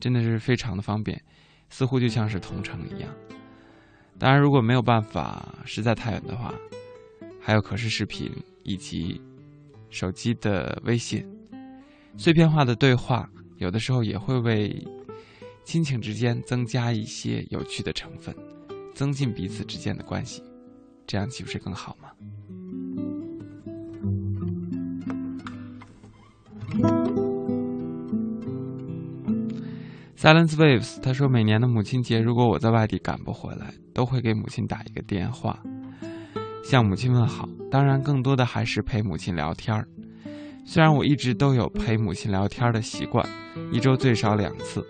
[0.00, 1.22] 真的是非常的方便，
[1.70, 3.08] 似乎就像是同城一样。
[4.18, 6.52] 当然，如果没有办法，实在太远的话，
[7.40, 8.28] 还有可视视频
[8.64, 9.22] 以及
[9.90, 11.24] 手机的微信，
[12.16, 14.76] 碎片化的对话，有的时候也会为
[15.62, 18.34] 亲情之间增加一些有趣的成分，
[18.96, 20.42] 增进彼此之间的关系，
[21.06, 22.08] 这样岂不是更好吗
[30.16, 35.62] ？Silence Waves，他说每年的母亲节，如果我在外地赶不回来，都会给母亲打一个电话，
[36.64, 37.46] 向母亲问好。
[37.70, 39.86] 当然，更多的还是陪母亲聊天儿。
[40.64, 43.28] 虽然我一直都有陪母亲聊天的习惯，
[43.70, 44.82] 一周最少两次，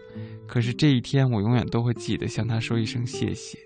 [0.47, 3.59] 可是这一天我永远都会记得向她说一声谢谢，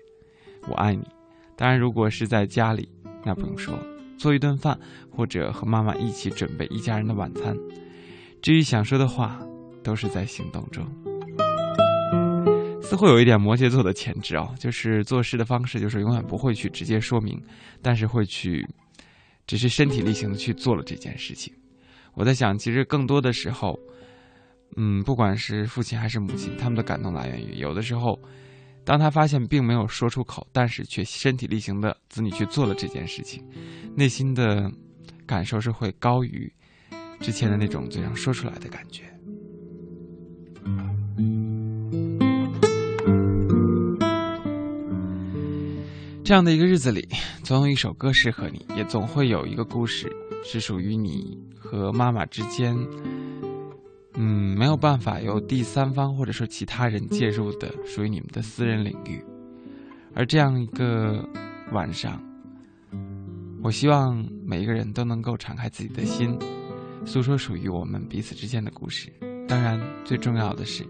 [0.67, 1.07] 我爱你。
[1.55, 2.89] 当然，如果是在家里，
[3.25, 3.77] 那不用说，
[4.17, 4.77] 做一顿饭
[5.09, 7.55] 或者和妈妈一起准备一家人的晚餐。
[8.41, 9.39] 至于想说的话，
[9.83, 10.85] 都是在行动中。
[12.81, 17.41] 似乎有一点摩羯座的潜质哦，就是做事的方式就是永远不会去直接说明，
[17.81, 18.67] 但是会去，
[19.47, 21.53] 只是身体力行的去做了这件事情。
[22.15, 23.79] 我在想，其实更多的时候，
[24.75, 28.19] 嗯，不管是父亲还是母亲，他们的感动来源于有的时候，
[28.91, 33.41] 当他发现并没有说出口，但是却身体力行的子女去做了这件事情，
[33.95, 34.69] 内心的
[35.25, 36.51] 感受是会高于
[37.21, 39.03] 之前的那种嘴上说出来的感觉。
[46.21, 47.07] 这样的一个日子里，
[47.45, 50.13] 总有一首歌适合你，也总会有一个故事
[50.43, 52.75] 是属于你和妈妈之间，
[54.61, 59.19] 没有办法由第三方或者说其他人介入的，属于你们的私人领域。
[60.13, 61.27] 而这样一个
[61.71, 62.21] 晚上，
[63.63, 66.37] 我希望每一个人都能够敞开自己的心，
[67.05, 69.11] 诉说属于我们彼此之间的故事。
[69.47, 70.85] 当然，最重要的是，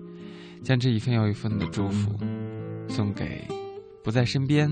[0.62, 2.20] 将这一份又一份的祝福
[2.90, 3.48] 送给
[4.04, 4.70] 不在身边。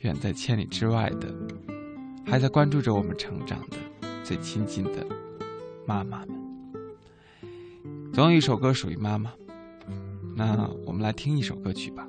[0.00, 1.34] 远在千里之外的，
[2.26, 3.78] 还在关注着我们成长的
[4.22, 5.06] 最亲近的
[5.86, 6.35] 妈妈们。
[8.16, 9.30] 总有一首歌属于妈妈，
[10.34, 12.08] 那我们来听一首歌曲吧，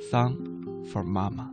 [0.10, 0.36] 《Song
[0.84, 1.48] for Mama》。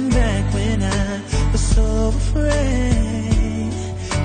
[0.00, 1.20] Looking back when I
[1.52, 3.72] was so afraid.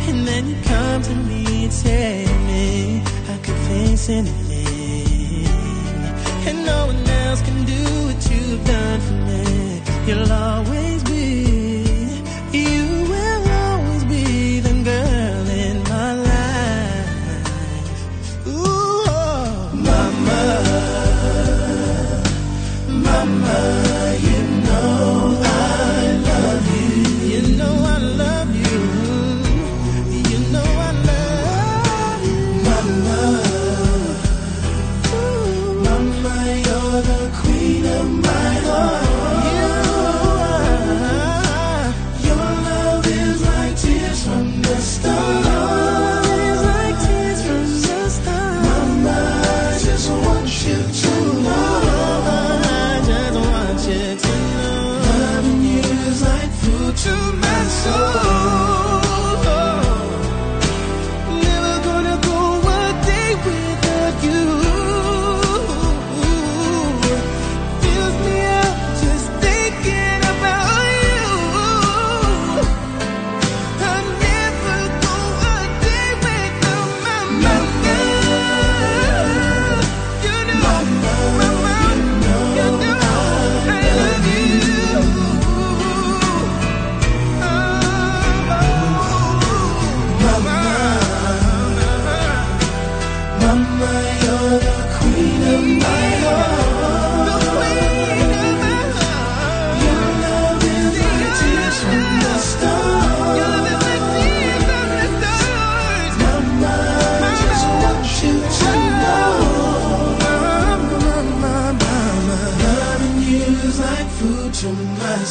[0.08, 5.46] And then you come to me and to me, I could face anything.
[6.48, 9.82] And no one else can do what you've done for me.
[10.08, 10.95] You'll always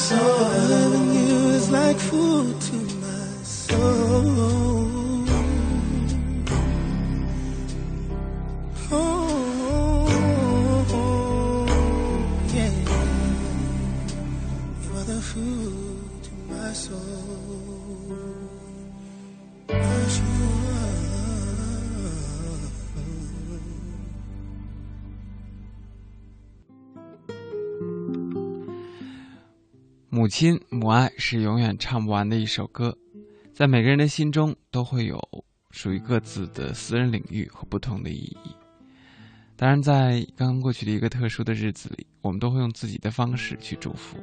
[0.05, 0.54] soul.
[30.45, 32.95] 母亲母爱是永远唱不完的一首歌，
[33.55, 35.19] 在每个人的心中都会有
[35.71, 38.55] 属于各自的私人领域和不同的意义。
[39.57, 44.19] 当然，在刚刚过去的一个特殊的日子里，我们都会用自己的方式去祝福、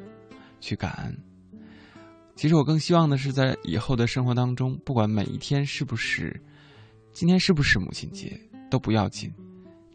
[0.60, 1.18] 去感恩。
[2.36, 6.40] 其实，我更希望的是，在以后的生活当中，不管每一天是不是
[7.14, 8.40] 今天是不是母亲节
[8.70, 9.34] 都不要紧，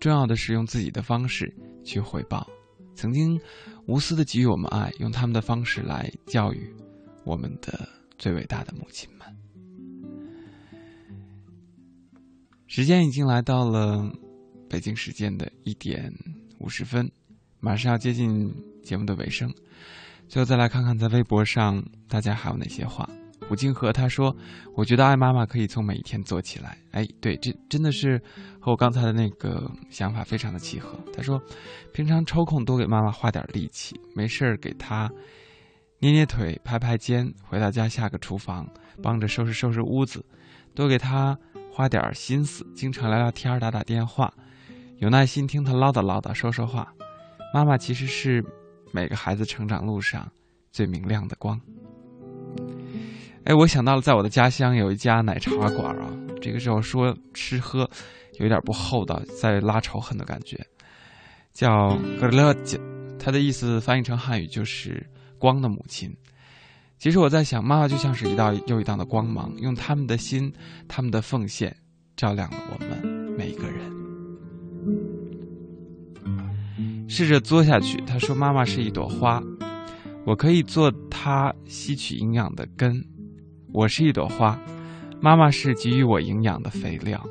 [0.01, 1.55] 重要的是用自己的方式
[1.85, 2.45] 去回报
[2.97, 3.41] 曾经
[3.87, 6.75] 无私的给予我们爱，用他们的方式来教育
[7.25, 7.89] 我们的
[8.19, 9.27] 最伟大的母亲们。
[12.67, 14.13] 时间已经来到了
[14.69, 16.13] 北京时间的一点
[16.59, 17.09] 五十分，
[17.61, 18.53] 马上要接近
[18.83, 19.53] 节目的尾声。
[20.29, 23.09] 最后再来看看在微博上大家还有哪些话。
[23.49, 24.37] 吴金河他说
[24.75, 28.21] ：“我觉得爱妈妈可以从每一天做起来。”哎，对，这真的是
[28.59, 30.99] 和我刚才的那个想法非常的契合。
[31.13, 31.41] 他说
[31.95, 35.09] ：“平常抽空多给妈妈花点力气，没事儿给她
[36.01, 38.69] 捏捏腿、拍拍肩，回到家下个厨房，
[39.01, 40.25] 帮着收拾收拾屋子，
[40.75, 41.39] 多给她
[41.73, 44.33] 花点心思，经常聊聊天、打打电话，
[44.99, 46.93] 有耐心听她唠叨唠叨、说说话。
[47.55, 48.45] 妈妈其实是
[48.91, 50.29] 每个孩子成长路上
[50.73, 51.61] 最明亮的光。”
[53.47, 56.11] 哎，我想到了，在我的家乡有一家奶茶馆啊。
[56.43, 57.89] 这个时候说吃喝，
[58.41, 60.59] 有点不厚道，在拉仇恨的感觉。
[61.53, 62.77] 叫格勒吉，
[63.21, 65.09] 它的意思翻译成汉语就是
[65.39, 66.13] “光的母亲”。
[66.99, 70.53] 其实我在想，妈妈就像是一道又一道的光芒，用他们的心、
[70.89, 71.75] 他们的奉献，
[72.17, 73.01] 照亮了我们
[73.39, 73.79] 每一个人。
[77.09, 79.41] 试着作下去，他说：“妈妈是一朵花，
[80.27, 83.01] 我可以做它吸取营养的根。”
[83.77, 84.59] 我是一朵花，
[85.21, 87.23] 妈妈是给予我营养的肥料。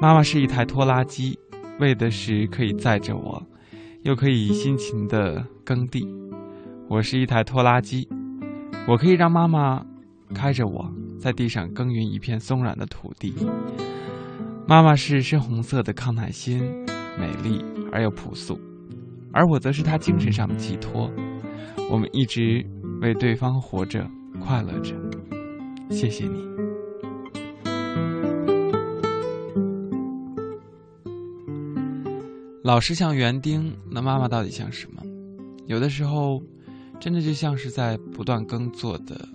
[0.00, 1.38] 妈妈是一台拖拉机，
[1.78, 3.40] 为的是可以载着我，
[4.02, 6.04] 又可以辛勤的耕地。
[6.88, 8.08] 我是一台拖拉机，
[8.88, 9.80] 我可以让妈妈
[10.34, 13.32] 开着我在地上耕耘一片松软的土地。
[14.66, 16.58] 妈妈是深红色的康乃馨，
[17.16, 18.58] 美丽而又朴素，
[19.32, 21.08] 而我则是她精神上的寄托。
[21.88, 22.66] 我们一直
[23.00, 24.04] 为对方活着，
[24.40, 24.96] 快乐着。
[25.90, 26.44] 谢谢你。
[32.62, 35.02] 老师像园丁，那妈妈到底像什么？
[35.66, 36.42] 有的时候，
[36.98, 39.28] 真的就像是在不断耕作的、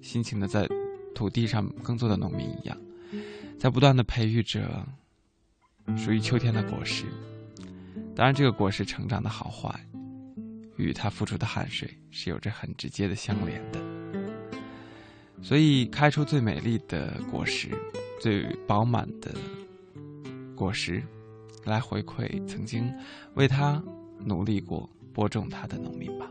[0.00, 0.66] 辛勤的在
[1.14, 2.76] 土地上耕作的农民一样，
[3.58, 4.86] 在不断的培育着
[5.96, 7.04] 属于秋天的果实。
[8.16, 9.78] 当然，这个果实成长的好坏，
[10.76, 13.93] 与他付出的汗水是有着很直接的相连的。
[15.44, 17.68] 所以，开出最美丽的果实，
[18.18, 19.30] 最饱满的
[20.56, 21.02] 果实。
[21.64, 22.90] 来回馈曾经
[23.34, 23.82] 为他
[24.18, 26.26] 努力过、播种他的农民吧。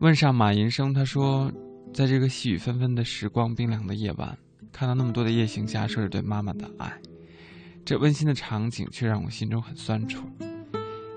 [0.00, 1.50] 问上马银生，他说
[1.94, 4.36] ：“在这个细雨纷纷的时光、冰凉的夜晚，
[4.70, 6.90] 看到那么多的夜行侠说着对妈妈的爱，
[7.90, 10.24] 这温馨的场景却让我心中很酸楚，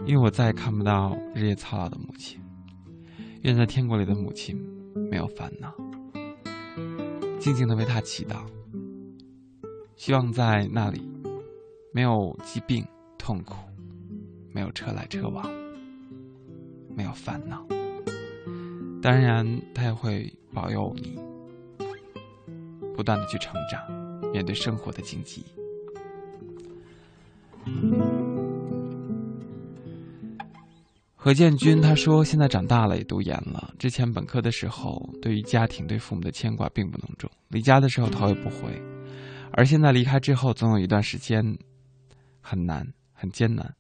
[0.07, 2.41] 因为我再也看不到日夜操劳的母亲。”
[3.43, 4.59] 愿在天国里的母亲
[5.11, 5.71] 没有烦恼，
[7.39, 8.37] 静静的为他祈祷。
[9.95, 11.07] 希望在那里
[11.91, 12.83] 没有疾病、
[13.19, 13.55] 痛苦，
[14.51, 15.47] 没有车来车往，
[16.95, 17.63] 没有烦恼。
[18.99, 19.45] 当然，
[19.75, 21.19] 他也会保佑你
[22.95, 23.79] 不断的去成长，
[24.31, 25.45] 面对生活的荆棘。
[31.15, 33.73] 何建军他说：“现在长大了，也读研了。
[33.79, 37.31] 之前本科的时候，对于家庭、对父母的牵挂并不浓重。
[37.47, 38.81] 离家的时候头也不回，
[39.53, 41.41] 而现在离开之后，总有一段时间
[42.41, 43.73] 很难、很艰难，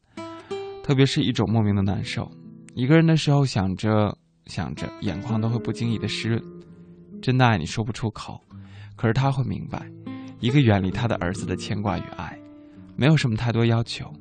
[0.83, 2.31] 特别是一种莫名的难受。
[2.75, 6.41] 一个人的时候，想着想着，眼眶都会不经意的湿润。
[7.21, 8.39] 真的爱你说不出口，
[8.95, 9.85] 可是他会明白，
[10.39, 12.39] 一个远离他的儿子的牵挂与爱，
[12.95, 14.11] 没有什么太多要求，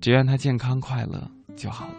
[0.00, 1.94] 只愿他健康快乐就好了。”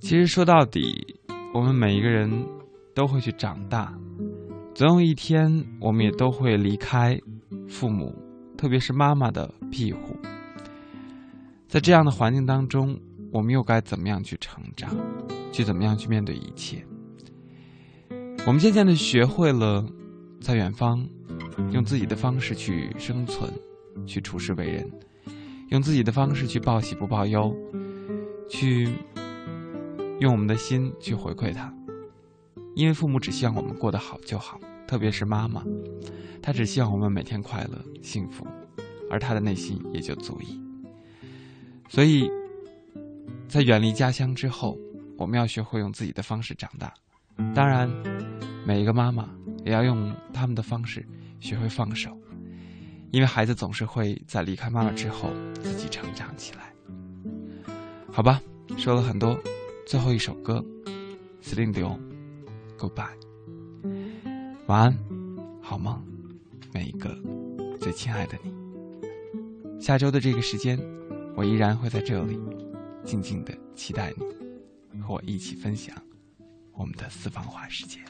[0.00, 1.16] 其实说到底，
[1.52, 2.30] 我们每一个人
[2.94, 3.92] 都会去长大，
[4.74, 5.50] 总有一天
[5.80, 7.18] 我们也都会离开
[7.68, 8.14] 父母，
[8.56, 10.16] 特别是妈妈的庇护。
[11.66, 12.96] 在这样的环境当中，
[13.32, 14.94] 我们又该怎么样去成长，
[15.50, 16.84] 去怎么样去面对一切？
[18.46, 19.84] 我们渐渐的学会了
[20.40, 21.04] 在远方
[21.72, 23.50] 用自己的方式去生存，
[24.04, 24.90] 去处事为人，
[25.68, 27.56] 用自己的方式去报喜不报忧，
[28.48, 28.92] 去。
[30.18, 31.70] 用我们的心去回馈他，
[32.74, 35.62] 因为父母只希望我们过得好就好，特别是妈妈，
[36.40, 38.46] 她只希望我们每天快乐幸福，
[39.10, 40.58] 而她的内心也就足矣。
[41.90, 42.30] 所以，
[43.46, 44.78] 在远离家乡之后，
[45.18, 46.94] 我们要学会用自己的方式长大。
[47.54, 47.86] 当然，
[48.66, 49.28] 每一个妈妈
[49.66, 51.06] 也要用他们的方式
[51.40, 52.18] 学会放手，
[53.16, 55.30] 因为孩子总是会在离开妈妈之后
[55.62, 56.70] 自己成长起来。
[58.12, 58.42] 好吧，
[58.76, 59.34] 说了很多。
[59.86, 60.62] 最后一首歌
[61.42, 63.16] ，Celine Dion，Goodbye，
[64.66, 64.98] 晚安，
[65.62, 65.98] 好梦，
[66.74, 67.18] 每一个
[67.80, 68.52] 最亲爱的你。
[69.80, 70.78] 下周的这个时间，
[71.34, 72.38] 我依然会在这里，
[73.02, 74.12] 静静的期待
[74.92, 75.96] 你，和我一起分享
[76.74, 78.04] 我们的私房话时间。